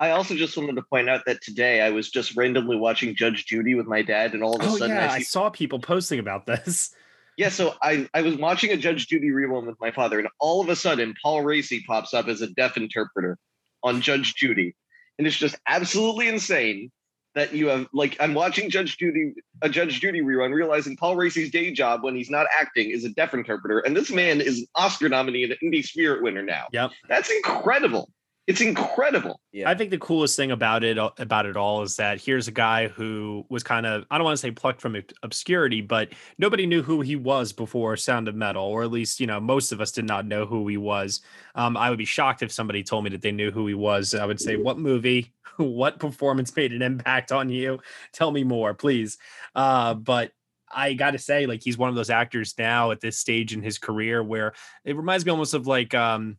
I 0.00 0.10
also 0.10 0.34
just 0.34 0.56
wanted 0.56 0.74
to 0.74 0.82
point 0.82 1.08
out 1.08 1.22
that 1.26 1.40
today 1.42 1.80
I 1.80 1.90
was 1.90 2.10
just 2.10 2.36
randomly 2.36 2.76
watching 2.76 3.14
Judge 3.14 3.46
Judy 3.46 3.74
with 3.74 3.86
my 3.86 4.02
dad, 4.02 4.34
and 4.34 4.42
all 4.42 4.56
of 4.56 4.62
a 4.62 4.68
Oh 4.68 4.76
sudden 4.76 4.96
yeah, 4.96 5.10
I 5.10 5.16
I 5.16 5.20
saw 5.20 5.50
people 5.50 5.78
posting 5.78 6.18
about 6.18 6.46
this. 6.46 6.94
Yeah, 7.36 7.48
so 7.48 7.74
I, 7.82 8.08
I 8.14 8.22
was 8.22 8.36
watching 8.36 8.70
a 8.70 8.76
Judge 8.76 9.08
Judy 9.08 9.30
rerun 9.30 9.66
with 9.66 9.80
my 9.80 9.90
father, 9.90 10.20
and 10.20 10.28
all 10.38 10.60
of 10.60 10.68
a 10.68 10.76
sudden, 10.76 11.14
Paul 11.20 11.42
Raci 11.42 11.84
pops 11.84 12.14
up 12.14 12.28
as 12.28 12.42
a 12.42 12.46
deaf 12.46 12.76
interpreter 12.76 13.38
on 13.82 14.00
Judge 14.00 14.36
Judy. 14.36 14.76
And 15.18 15.26
it's 15.26 15.36
just 15.36 15.56
absolutely 15.66 16.28
insane 16.28 16.90
that 17.34 17.52
you 17.52 17.68
have 17.68 17.86
like 17.92 18.16
I'm 18.20 18.34
watching 18.34 18.70
Judge 18.70 18.96
Judy 18.96 19.34
a 19.62 19.68
Judge 19.68 20.00
Judy 20.00 20.20
rerun, 20.20 20.52
realizing 20.52 20.96
Paul 20.96 21.16
Raci's 21.16 21.50
day 21.50 21.72
job 21.72 22.02
when 22.02 22.14
he's 22.14 22.30
not 22.30 22.46
acting 22.56 22.90
is 22.90 23.04
a 23.04 23.08
deaf 23.10 23.34
interpreter, 23.34 23.80
and 23.80 23.96
this 23.96 24.10
man 24.10 24.40
is 24.40 24.60
an 24.60 24.66
Oscar 24.74 25.08
nominee 25.08 25.42
and 25.44 25.52
an 25.52 25.58
Indie 25.62 25.84
Spirit 25.84 26.22
winner 26.22 26.42
now. 26.42 26.66
Yep. 26.72 26.92
That's 27.08 27.30
incredible. 27.30 28.10
It's 28.46 28.60
incredible. 28.60 29.40
I 29.64 29.74
think 29.74 29.90
the 29.90 29.98
coolest 29.98 30.36
thing 30.36 30.50
about 30.50 30.84
it 30.84 30.98
about 30.98 31.46
it 31.46 31.56
all 31.56 31.82
is 31.82 31.96
that 31.96 32.20
here's 32.20 32.46
a 32.46 32.52
guy 32.52 32.88
who 32.88 33.46
was 33.48 33.62
kind 33.62 33.86
of 33.86 34.04
I 34.10 34.18
don't 34.18 34.24
want 34.24 34.36
to 34.36 34.40
say 34.40 34.50
plucked 34.50 34.82
from 34.82 35.00
obscurity, 35.22 35.80
but 35.80 36.10
nobody 36.36 36.66
knew 36.66 36.82
who 36.82 37.00
he 37.00 37.16
was 37.16 37.52
before 37.54 37.96
Sound 37.96 38.28
of 38.28 38.34
Metal, 38.34 38.62
or 38.62 38.82
at 38.82 38.90
least 38.90 39.18
you 39.18 39.26
know 39.26 39.40
most 39.40 39.72
of 39.72 39.80
us 39.80 39.92
did 39.92 40.04
not 40.04 40.26
know 40.26 40.44
who 40.44 40.68
he 40.68 40.76
was. 40.76 41.22
Um, 41.54 41.76
I 41.76 41.88
would 41.88 41.98
be 41.98 42.04
shocked 42.04 42.42
if 42.42 42.52
somebody 42.52 42.82
told 42.82 43.04
me 43.04 43.10
that 43.10 43.22
they 43.22 43.32
knew 43.32 43.50
who 43.50 43.66
he 43.66 43.74
was. 43.74 44.12
I 44.14 44.26
would 44.26 44.40
say, 44.40 44.56
what 44.56 44.78
movie, 44.78 45.32
what 45.56 45.98
performance 45.98 46.54
made 46.54 46.72
an 46.74 46.82
impact 46.82 47.32
on 47.32 47.48
you? 47.48 47.80
Tell 48.12 48.30
me 48.30 48.44
more, 48.44 48.74
please. 48.74 49.16
Uh, 49.54 49.94
but 49.94 50.32
I 50.70 50.92
got 50.92 51.12
to 51.12 51.18
say, 51.18 51.46
like 51.46 51.62
he's 51.62 51.78
one 51.78 51.88
of 51.88 51.94
those 51.94 52.10
actors 52.10 52.54
now 52.58 52.90
at 52.90 53.00
this 53.00 53.16
stage 53.16 53.54
in 53.54 53.62
his 53.62 53.78
career 53.78 54.22
where 54.22 54.52
it 54.84 54.96
reminds 54.96 55.24
me 55.24 55.30
almost 55.30 55.54
of 55.54 55.66
like 55.66 55.94
um 55.94 56.36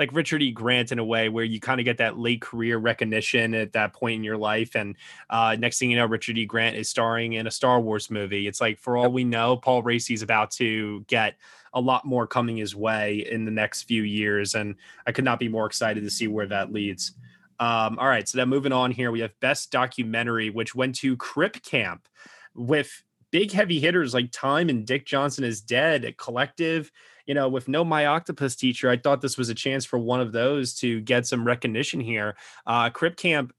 like 0.00 0.14
Richard 0.14 0.42
E. 0.42 0.50
Grant 0.50 0.92
in 0.92 0.98
a 0.98 1.04
way 1.04 1.28
where 1.28 1.44
you 1.44 1.60
kind 1.60 1.78
of 1.78 1.84
get 1.84 1.98
that 1.98 2.18
late 2.18 2.40
career 2.40 2.78
recognition 2.78 3.54
at 3.54 3.74
that 3.74 3.92
point 3.92 4.16
in 4.16 4.24
your 4.24 4.38
life. 4.38 4.74
And 4.74 4.96
uh, 5.28 5.56
next 5.58 5.78
thing 5.78 5.90
you 5.90 5.98
know, 5.98 6.06
Richard 6.06 6.38
E. 6.38 6.46
Grant 6.46 6.74
is 6.74 6.88
starring 6.88 7.34
in 7.34 7.46
a 7.46 7.50
Star 7.50 7.78
Wars 7.80 8.10
movie. 8.10 8.48
It's 8.48 8.62
like, 8.62 8.78
for 8.78 8.96
all 8.96 9.12
we 9.12 9.24
know, 9.24 9.58
Paul 9.58 9.82
Raci's 9.82 10.22
about 10.22 10.50
to 10.52 11.04
get 11.06 11.36
a 11.74 11.80
lot 11.80 12.06
more 12.06 12.26
coming 12.26 12.56
his 12.56 12.74
way 12.74 13.26
in 13.30 13.44
the 13.44 13.50
next 13.50 13.82
few 13.82 14.02
years. 14.02 14.54
And 14.54 14.74
I 15.06 15.12
could 15.12 15.24
not 15.24 15.38
be 15.38 15.48
more 15.48 15.66
excited 15.66 16.02
to 16.02 16.10
see 16.10 16.28
where 16.28 16.46
that 16.46 16.72
leads. 16.72 17.12
Um, 17.60 17.98
all 17.98 18.08
right. 18.08 18.26
So 18.26 18.38
then 18.38 18.48
moving 18.48 18.72
on 18.72 18.90
here, 18.90 19.10
we 19.10 19.20
have 19.20 19.38
Best 19.40 19.70
Documentary, 19.70 20.48
which 20.48 20.74
went 20.74 20.94
to 20.96 21.14
Crip 21.18 21.62
Camp 21.62 22.08
with 22.54 23.02
big 23.30 23.52
heavy 23.52 23.78
hitters 23.78 24.14
like 24.14 24.32
Time 24.32 24.70
and 24.70 24.86
Dick 24.86 25.04
Johnson 25.04 25.44
is 25.44 25.60
Dead, 25.60 26.14
Collective, 26.16 26.90
you 27.30 27.34
know, 27.34 27.48
with 27.48 27.68
no 27.68 27.84
My 27.84 28.06
Octopus 28.06 28.56
teacher, 28.56 28.90
I 28.90 28.96
thought 28.96 29.20
this 29.20 29.38
was 29.38 29.50
a 29.50 29.54
chance 29.54 29.84
for 29.84 30.00
one 30.00 30.20
of 30.20 30.32
those 30.32 30.74
to 30.78 31.00
get 31.00 31.28
some 31.28 31.46
recognition 31.46 32.00
here. 32.00 32.34
Uh, 32.66 32.90
Crip 32.90 33.16
Camp 33.16 33.52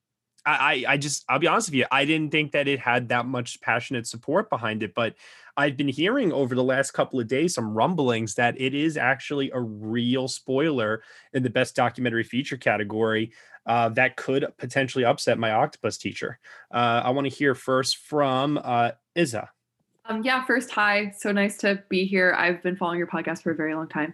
I, 0.46 0.84
I 0.88 0.98
just 0.98 1.24
I'll 1.30 1.40
be 1.40 1.48
honest 1.48 1.70
with 1.70 1.76
you, 1.76 1.86
I 1.90 2.04
didn't 2.04 2.32
think 2.32 2.52
that 2.52 2.68
it 2.68 2.80
had 2.80 3.08
that 3.10 3.28
much 3.28 3.62
passionate 3.62 4.08
support 4.08 4.50
behind 4.50 4.84
it, 4.84 4.94
but 4.94 5.16
I've 5.56 5.78
been 5.78 5.88
hearing 5.88 6.34
over 6.34 6.54
the 6.54 6.64
last 6.64 6.92
couple 6.92 7.20
of 7.20 7.30
days 7.30 7.54
some 7.54 7.74
rumblings 7.74 8.36
that 8.36 8.60
it 8.60 8.74
is 8.74 8.98
actually 8.98 9.52
a 9.52 9.62
real 9.62 10.28
spoiler 10.28 11.04
in 11.32 11.44
the 11.44 11.50
best 11.50 11.74
documentary 11.74 12.24
feature 12.24 12.58
category 12.58 13.32
uh, 13.68 13.90
that 13.90 14.18
could 14.18 14.46
potentially 14.58 15.06
upset 15.06 15.40
my 15.40 15.52
octopus 15.52 15.98
teacher. 15.98 16.40
Uh, 16.74 17.04
I 17.06 17.12
want 17.12 17.30
to 17.30 17.34
hear 17.34 17.56
first 17.56 17.98
from 17.98 18.60
uh, 18.62 18.92
Iza. 19.16 19.50
Um, 20.06 20.24
yeah, 20.24 20.44
first, 20.46 20.72
hi. 20.72 21.14
So 21.18 21.32
nice 21.32 21.58
to 21.58 21.84
be 21.90 22.06
here. 22.06 22.36
I've 22.38 22.62
been 22.64 22.76
following 22.76 22.98
your 22.98 23.08
podcast 23.08 23.44
for 23.44 23.52
a 23.52 23.56
very 23.56 23.76
long 23.76 23.88
time. 23.88 24.14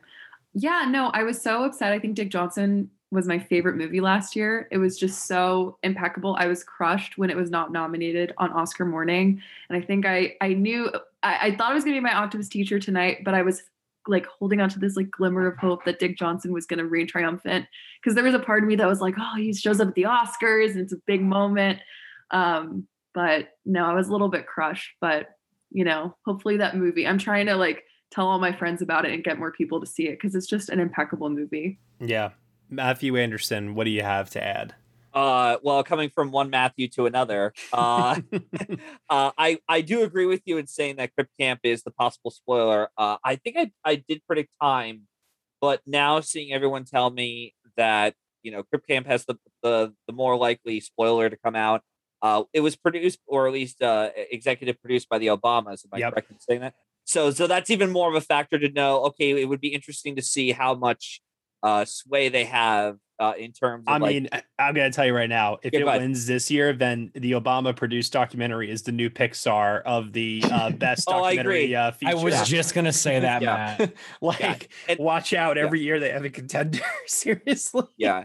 Yeah, 0.53 0.85
no, 0.89 1.09
I 1.13 1.23
was 1.23 1.41
so 1.41 1.63
upset. 1.63 1.93
I 1.93 1.99
think 1.99 2.15
Dick 2.15 2.29
Johnson 2.29 2.89
was 3.09 3.27
my 3.27 3.39
favorite 3.39 3.77
movie 3.77 4.01
last 4.01 4.35
year. 4.35 4.67
It 4.71 4.79
was 4.79 4.97
just 4.97 5.27
so 5.27 5.77
impeccable. 5.83 6.35
I 6.39 6.47
was 6.47 6.63
crushed 6.63 7.17
when 7.17 7.29
it 7.29 7.37
was 7.37 7.49
not 7.49 7.71
nominated 7.71 8.33
on 8.37 8.51
Oscar 8.51 8.85
morning. 8.85 9.41
And 9.69 9.81
I 9.81 9.85
think 9.85 10.05
I 10.05 10.35
I 10.41 10.53
knew 10.53 10.91
I, 11.23 11.47
I 11.47 11.55
thought 11.55 11.71
I 11.71 11.73
was 11.73 11.83
gonna 11.83 11.95
be 11.95 12.01
my 12.01 12.13
octopus 12.13 12.49
teacher 12.49 12.79
tonight, 12.79 13.19
but 13.23 13.33
I 13.33 13.43
was 13.43 13.63
like 14.07 14.25
holding 14.25 14.61
on 14.61 14.69
to 14.69 14.79
this 14.79 14.95
like 14.97 15.11
glimmer 15.11 15.47
of 15.47 15.57
hope 15.57 15.85
that 15.85 15.99
Dick 15.99 16.17
Johnson 16.17 16.51
was 16.51 16.65
gonna 16.65 16.85
reign 16.85 17.07
triumphant. 17.07 17.65
Because 18.01 18.15
there 18.15 18.23
was 18.23 18.33
a 18.33 18.39
part 18.39 18.61
of 18.63 18.67
me 18.67 18.75
that 18.75 18.87
was 18.87 18.99
like, 18.99 19.15
oh, 19.17 19.35
he 19.37 19.53
shows 19.53 19.79
up 19.79 19.89
at 19.89 19.95
the 19.95 20.03
Oscars 20.03 20.71
and 20.71 20.81
it's 20.81 20.93
a 20.93 21.01
big 21.05 21.21
moment. 21.21 21.79
Um, 22.31 22.87
but 23.13 23.53
no, 23.65 23.85
I 23.85 23.93
was 23.93 24.09
a 24.09 24.11
little 24.11 24.29
bit 24.29 24.47
crushed. 24.47 24.95
But 24.99 25.36
you 25.69 25.83
know, 25.83 26.15
hopefully 26.25 26.57
that 26.57 26.75
movie. 26.75 27.07
I'm 27.07 27.17
trying 27.17 27.45
to 27.47 27.55
like 27.55 27.83
tell 28.11 28.27
all 28.27 28.39
my 28.39 28.51
friends 28.51 28.81
about 28.81 29.05
it 29.05 29.13
and 29.13 29.23
get 29.23 29.39
more 29.39 29.51
people 29.51 29.79
to 29.79 29.85
see 29.85 30.07
it 30.07 30.13
because 30.13 30.35
it's 30.35 30.47
just 30.47 30.69
an 30.69 30.79
impeccable 30.79 31.29
movie. 31.29 31.79
Yeah, 31.99 32.31
Matthew 32.69 33.17
Anderson, 33.17 33.75
what 33.75 33.85
do 33.85 33.91
you 33.91 34.03
have 34.03 34.29
to 34.31 34.43
add? 34.43 34.75
Uh, 35.13 35.57
well, 35.63 35.83
coming 35.83 36.09
from 36.09 36.31
one 36.31 36.49
Matthew 36.49 36.87
to 36.89 37.07
another, 37.07 37.53
uh, 37.73 38.19
uh, 39.09 39.31
I 39.37 39.57
I 39.67 39.81
do 39.81 40.03
agree 40.03 40.25
with 40.25 40.41
you 40.45 40.57
in 40.57 40.67
saying 40.67 40.97
that 40.97 41.13
Crip 41.15 41.29
Camp 41.39 41.61
is 41.63 41.83
the 41.83 41.91
possible 41.91 42.31
spoiler. 42.31 42.89
Uh, 42.97 43.17
I 43.23 43.35
think 43.37 43.57
I 43.57 43.71
I 43.83 43.95
did 43.95 44.21
predict 44.27 44.51
time, 44.61 45.07
but 45.59 45.81
now 45.85 46.19
seeing 46.19 46.53
everyone 46.53 46.85
tell 46.85 47.09
me 47.09 47.55
that 47.77 48.13
you 48.43 48.51
know 48.51 48.63
Crip 48.63 48.85
Camp 48.87 49.07
has 49.07 49.25
the 49.25 49.35
the 49.63 49.93
the 50.05 50.13
more 50.13 50.37
likely 50.37 50.79
spoiler 50.79 51.29
to 51.29 51.37
come 51.37 51.55
out. 51.55 51.81
Uh, 52.21 52.43
it 52.53 52.61
was 52.61 52.75
produced 52.75 53.19
or 53.27 53.47
at 53.47 53.53
least 53.53 53.81
uh, 53.81 54.09
executive 54.31 54.81
produced 54.81 55.07
by 55.09 55.17
the 55.19 55.27
Obamas. 55.27 55.85
Am 55.85 55.91
I 55.93 55.97
Yep. 55.99 56.13
correct 56.13 56.31
in 56.31 56.39
saying 56.39 56.61
that? 56.61 56.73
So 57.05 57.31
so 57.31 57.47
that's 57.47 57.69
even 57.69 57.91
more 57.91 58.09
of 58.09 58.15
a 58.15 58.21
factor 58.21 58.57
to 58.59 58.69
know. 58.69 59.03
Okay, 59.05 59.41
it 59.41 59.45
would 59.45 59.61
be 59.61 59.69
interesting 59.73 60.15
to 60.17 60.21
see 60.21 60.51
how 60.51 60.73
much 60.75 61.21
uh, 61.63 61.85
sway 61.85 62.29
they 62.29 62.43
have 62.45 62.97
uh, 63.19 63.33
in 63.37 63.51
terms 63.51 63.85
of 63.87 63.93
I 63.93 63.97
like, 63.97 64.13
mean, 64.13 64.29
I'm 64.59 64.75
going 64.75 64.91
to 64.91 64.95
tell 64.95 65.05
you 65.05 65.15
right 65.15 65.29
now, 65.29 65.57
if 65.63 65.73
it 65.73 65.79
go 65.79 65.87
ahead. 65.87 66.01
wins 66.01 66.27
this 66.27 66.51
year, 66.51 66.71
then 66.73 67.09
the 67.15 67.31
Obama 67.31 67.75
produced 67.75 68.13
documentary 68.13 68.69
is 68.69 68.83
the 68.83 68.91
new 68.91 69.09
Pixar 69.09 69.81
of 69.85 70.13
the 70.13 70.43
uh, 70.51 70.69
best 70.77 71.05
Oh, 71.07 71.23
I 71.23 71.35
documentary 71.35 71.63
agree. 71.63 71.75
uh, 71.75 71.87
I 71.87 71.91
feature. 71.91 72.17
was 72.17 72.47
just 72.47 72.75
gonna 72.75 72.93
say 72.93 73.19
that, 73.21 73.41
Matt. 73.43 73.93
like, 74.21 74.69
watch 74.99 75.33
out! 75.33 75.57
Every 75.57 75.81
year 75.81 75.99
they 75.99 76.09
have 76.11 76.25
a 76.25 76.29
contender. 76.29 76.79
Seriously. 77.07 77.83
yeah 77.97 78.23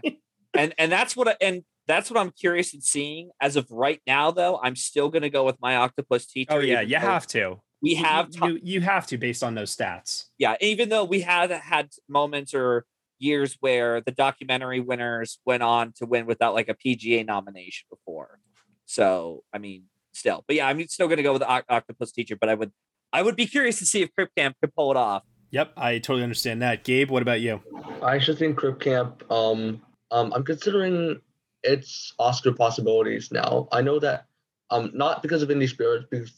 and 0.55 0.73
and 0.77 0.91
that's 0.91 1.15
what 1.15 1.27
I, 1.27 1.35
and 1.41 1.63
that's 1.87 2.09
what 2.09 2.19
i'm 2.19 2.31
curious 2.31 2.73
in 2.73 2.81
seeing 2.81 3.29
as 3.41 3.55
of 3.55 3.69
right 3.71 4.01
now 4.07 4.31
though 4.31 4.59
i'm 4.63 4.75
still 4.75 5.09
going 5.09 5.21
to 5.21 5.29
go 5.29 5.43
with 5.43 5.57
my 5.61 5.75
octopus 5.75 6.25
teacher 6.25 6.53
Oh 6.53 6.59
yeah, 6.59 6.81
you 6.81 6.95
have 6.97 7.27
to. 7.27 7.61
we 7.81 7.91
You- 7.91 7.97
have 7.97 8.29
you, 8.33 8.59
you 8.63 8.81
have 8.81 9.07
to 9.07 9.17
based 9.17 9.43
on 9.43 9.55
those 9.55 9.75
stats. 9.75 10.25
yeah 10.37 10.55
even 10.61 10.89
though 10.89 11.03
we 11.03 11.21
have 11.21 11.49
had 11.51 11.89
moments 12.07 12.53
or 12.53 12.85
years 13.19 13.57
where 13.61 14.01
the 14.01 14.11
documentary 14.11 14.79
winners 14.79 15.39
went 15.45 15.63
on 15.63 15.93
to 15.97 16.05
win 16.05 16.25
without 16.25 16.53
like 16.53 16.69
a 16.69 16.75
pga 16.75 17.25
nomination 17.25 17.85
before 17.89 18.39
so 18.85 19.43
i 19.53 19.57
mean 19.57 19.83
still 20.13 20.43
but 20.47 20.55
yeah 20.55 20.67
i'm 20.67 20.85
still 20.87 21.07
going 21.07 21.17
to 21.17 21.23
go 21.23 21.33
with 21.33 21.41
the 21.41 21.63
octopus 21.69 22.11
teacher 22.11 22.35
but 22.39 22.49
i 22.49 22.53
would 22.53 22.71
i 23.13 23.21
would 23.21 23.35
be 23.35 23.45
curious 23.45 23.79
to 23.79 23.85
see 23.85 24.01
if 24.01 24.13
Crip 24.13 24.29
camp 24.37 24.55
could 24.61 24.73
pull 24.75 24.91
it 24.91 24.97
off 24.97 25.23
Yep, 25.51 25.73
I 25.77 25.99
totally 25.99 26.23
understand 26.23 26.63
that. 26.63 26.83
Gabe, 26.83 27.11
what 27.11 27.21
about 27.21 27.39
you? 27.39 27.61
I 28.01 28.15
actually 28.15 28.37
think 28.37 28.57
Crip 28.57 28.79
Camp. 28.79 29.23
Um, 29.31 29.83
um, 30.09 30.33
I'm 30.33 30.43
considering 30.43 31.21
its 31.63 32.13
Oscar 32.19 32.51
possibilities 32.51 33.31
now. 33.31 33.67
I 33.71 33.81
know 33.81 33.99
that, 33.99 34.25
um, 34.69 34.91
not 34.93 35.21
because 35.21 35.41
of 35.41 35.49
Indie 35.49 35.69
Spirit, 35.69 36.09
because 36.09 36.31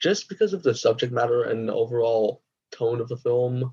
just 0.00 0.28
because 0.28 0.52
of 0.52 0.62
the 0.62 0.74
subject 0.74 1.12
matter 1.12 1.44
and 1.44 1.68
the 1.68 1.74
overall 1.74 2.42
tone 2.72 3.00
of 3.00 3.08
the 3.08 3.16
film, 3.16 3.72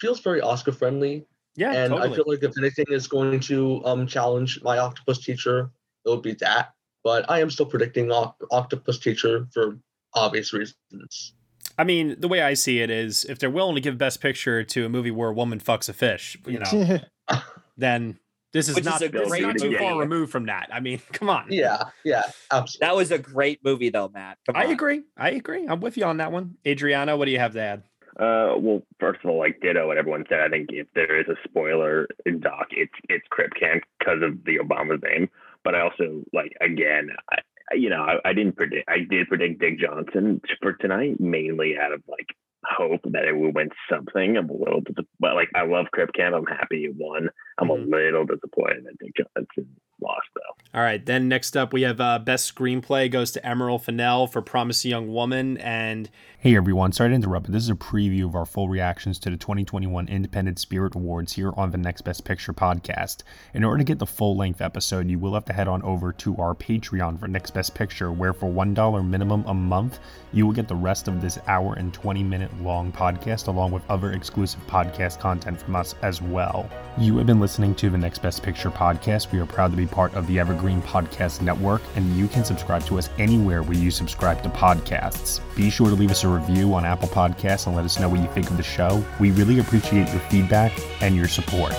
feels 0.00 0.20
very 0.20 0.40
Oscar 0.40 0.72
friendly. 0.72 1.26
Yeah, 1.56 1.72
and 1.72 1.94
I 1.94 2.12
feel 2.12 2.24
like 2.26 2.42
if 2.42 2.56
anything 2.58 2.86
is 2.90 3.08
going 3.08 3.40
to 3.40 3.84
um 3.84 4.06
challenge 4.06 4.62
my 4.62 4.78
Octopus 4.78 5.18
Teacher, 5.18 5.70
it 6.04 6.10
would 6.10 6.22
be 6.22 6.34
that. 6.34 6.74
But 7.02 7.28
I 7.30 7.40
am 7.40 7.50
still 7.50 7.66
predicting 7.66 8.12
Octopus 8.12 8.98
Teacher 8.98 9.46
for 9.52 9.78
obvious 10.14 10.52
reasons. 10.52 11.34
I 11.78 11.84
mean, 11.84 12.16
the 12.18 12.28
way 12.28 12.42
I 12.42 12.54
see 12.54 12.80
it 12.80 12.90
is, 12.90 13.24
if 13.24 13.38
they're 13.38 13.50
willing 13.50 13.74
to 13.74 13.80
give 13.80 13.96
Best 13.96 14.20
Picture 14.20 14.62
to 14.62 14.84
a 14.84 14.88
movie 14.88 15.10
where 15.10 15.30
a 15.30 15.32
woman 15.32 15.60
fucks 15.60 15.88
a 15.88 15.92
fish, 15.92 16.36
you 16.46 16.58
know, 16.58 16.98
then 17.76 18.18
this 18.52 18.68
is 18.68 18.74
Which 18.74 18.82
is 18.82 18.90
not 18.90 19.00
a 19.02 19.04
is 19.22 19.28
great 19.28 19.42
not 19.42 19.58
too 19.58 19.76
far 19.78 19.98
removed 19.98 20.32
from 20.32 20.46
that. 20.46 20.68
I 20.72 20.80
mean, 20.80 21.00
come 21.12 21.28
on. 21.30 21.46
Yeah, 21.50 21.84
yeah, 22.04 22.22
absolutely. 22.50 22.86
that 22.86 22.96
was 22.96 23.10
a 23.10 23.18
great 23.18 23.64
movie 23.64 23.90
though 23.90 24.08
matt 24.08 24.38
Come 24.46 24.56
I 24.56 24.66
on. 24.66 24.72
agree. 24.72 25.02
I 25.16 25.30
agree. 25.30 25.66
I'm 25.66 25.80
with 25.80 25.96
you 25.96 26.04
on 26.04 26.16
that 26.18 26.32
one. 26.32 26.56
Adriana, 26.66 27.16
what 27.16 27.26
do 27.26 27.30
you 27.30 27.38
have 27.38 27.52
to 27.54 27.60
add? 27.60 27.82
Uh, 28.18 28.54
well, 28.58 28.82
first 28.98 29.20
of 29.24 29.30
all, 29.30 29.38
like 29.38 29.60
ditto 29.62 29.86
what 29.86 29.96
everyone 29.96 30.24
said. 30.28 30.40
I 30.40 30.48
think 30.48 30.70
if 30.72 30.88
there 30.94 31.20
is 31.20 31.26
a 31.28 31.36
spoiler 31.48 32.06
in 32.26 32.40
Doc, 32.40 32.66
it's 32.72 32.92
it's 33.08 33.24
Crip 33.30 33.52
Camp 33.58 33.82
because 33.98 34.22
of 34.22 34.44
the 34.44 34.58
Obama's 34.58 35.00
name. 35.02 35.28
But 35.64 35.74
I 35.74 35.80
also 35.82 36.22
like 36.32 36.52
again, 36.60 37.10
I, 37.30 37.36
I- 37.36 37.42
you 37.76 37.88
know, 37.88 38.02
I, 38.02 38.16
I 38.28 38.32
didn't 38.32 38.56
predict. 38.56 38.88
I 38.90 38.98
did 39.08 39.28
predict 39.28 39.60
Dick 39.60 39.78
Johnson 39.78 40.40
for 40.60 40.72
tonight, 40.72 41.20
mainly 41.20 41.76
out 41.80 41.92
of 41.92 42.02
like 42.08 42.26
hope 42.66 43.00
that 43.04 43.24
it 43.26 43.36
would 43.36 43.54
win 43.54 43.70
something. 43.88 44.36
I'm 44.36 44.50
a 44.50 44.52
little, 44.52 44.80
dis- 44.80 45.06
but 45.20 45.36
like 45.36 45.50
I 45.54 45.64
love 45.66 45.86
Crip 45.92 46.12
Camp. 46.12 46.34
I'm 46.34 46.46
happy 46.46 46.84
it 46.86 46.96
won. 46.96 47.28
I'm 47.60 47.70
a 47.70 47.74
little 47.74 48.24
disappointed 48.24 48.84
that 48.84 48.98
Dick 48.98 49.14
Johnson 49.16 49.68
lost 50.00 50.26
though. 50.34 50.78
All 50.78 50.82
right. 50.82 51.04
Then 51.04 51.28
next 51.28 51.56
up, 51.56 51.72
we 51.72 51.82
have 51.82 52.00
uh, 52.00 52.18
Best 52.20 52.54
Screenplay 52.54 53.10
goes 53.10 53.32
to 53.32 53.46
Emerald 53.46 53.84
Fennell 53.84 54.26
for 54.26 54.40
Promising 54.40 54.92
Young 54.92 55.12
Woman. 55.12 55.58
And 55.58 56.08
hey, 56.38 56.56
everyone. 56.56 56.92
Sorry 56.92 57.10
to 57.10 57.14
interrupt, 57.14 57.46
but 57.46 57.52
this 57.52 57.64
is 57.64 57.70
a 57.70 57.74
preview 57.74 58.24
of 58.24 58.34
our 58.34 58.46
full 58.46 58.68
reactions 58.68 59.18
to 59.20 59.30
the 59.30 59.36
2021 59.36 60.08
Independent 60.08 60.58
Spirit 60.58 60.94
Awards 60.94 61.32
here 61.32 61.52
on 61.56 61.70
the 61.70 61.78
Next 61.78 62.02
Best 62.02 62.24
Picture 62.24 62.52
podcast. 62.52 63.24
In 63.52 63.64
order 63.64 63.78
to 63.78 63.84
get 63.84 63.98
the 63.98 64.06
full 64.06 64.36
length 64.36 64.60
episode, 64.60 65.10
you 65.10 65.18
will 65.18 65.34
have 65.34 65.44
to 65.46 65.52
head 65.52 65.68
on 65.68 65.82
over 65.82 66.12
to 66.12 66.36
our 66.36 66.54
Patreon 66.54 67.18
for 67.18 67.26
Next 67.26 67.50
Best 67.50 67.74
Picture, 67.74 68.12
where 68.12 68.32
for 68.32 68.50
$1 68.50 69.06
minimum 69.06 69.44
a 69.46 69.54
month, 69.54 69.98
you 70.32 70.46
will 70.46 70.54
get 70.54 70.68
the 70.68 70.74
rest 70.74 71.08
of 71.08 71.20
this 71.20 71.38
hour 71.48 71.74
and 71.74 71.92
20 71.92 72.22
minute 72.22 72.62
long 72.62 72.92
podcast, 72.92 73.48
along 73.48 73.72
with 73.72 73.82
other 73.90 74.12
exclusive 74.12 74.64
podcast 74.66 75.18
content 75.18 75.60
from 75.60 75.74
us 75.74 75.96
as 76.02 76.22
well. 76.22 76.70
You 76.96 77.16
have 77.18 77.26
been 77.26 77.40
listening 77.40 77.49
to 77.50 77.90
the 77.90 77.98
Next 77.98 78.22
Best 78.22 78.44
Picture 78.44 78.70
podcast. 78.70 79.32
We 79.32 79.40
are 79.40 79.46
proud 79.46 79.72
to 79.72 79.76
be 79.76 79.84
part 79.84 80.14
of 80.14 80.26
the 80.28 80.38
Evergreen 80.38 80.80
Podcast 80.82 81.42
Network, 81.42 81.82
and 81.96 82.16
you 82.16 82.28
can 82.28 82.44
subscribe 82.44 82.84
to 82.86 82.96
us 82.96 83.10
anywhere 83.18 83.64
where 83.64 83.76
you 83.76 83.90
subscribe 83.90 84.40
to 84.44 84.48
podcasts. 84.50 85.40
Be 85.56 85.68
sure 85.68 85.88
to 85.88 85.96
leave 85.96 86.12
us 86.12 86.22
a 86.22 86.28
review 86.28 86.72
on 86.74 86.84
Apple 86.84 87.08
Podcasts 87.08 87.66
and 87.66 87.74
let 87.74 87.84
us 87.84 87.98
know 87.98 88.08
what 88.08 88.20
you 88.20 88.28
think 88.28 88.48
of 88.50 88.56
the 88.56 88.62
show. 88.62 89.04
We 89.18 89.32
really 89.32 89.58
appreciate 89.58 90.08
your 90.10 90.20
feedback 90.30 90.72
and 91.02 91.16
your 91.16 91.26
support. 91.26 91.72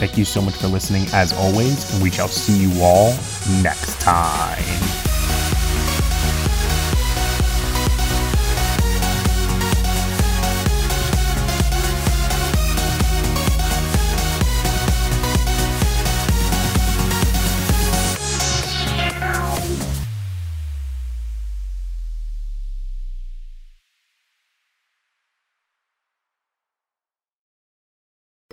Thank 0.00 0.18
you 0.18 0.24
so 0.24 0.42
much 0.42 0.54
for 0.54 0.66
listening, 0.66 1.06
as 1.12 1.32
always, 1.32 1.94
and 1.94 2.02
we 2.02 2.10
shall 2.10 2.28
see 2.28 2.66
you 2.66 2.82
all 2.82 3.12
next 3.62 4.00
time. 4.00 5.11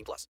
18 0.00 0.04
plus. 0.04 0.28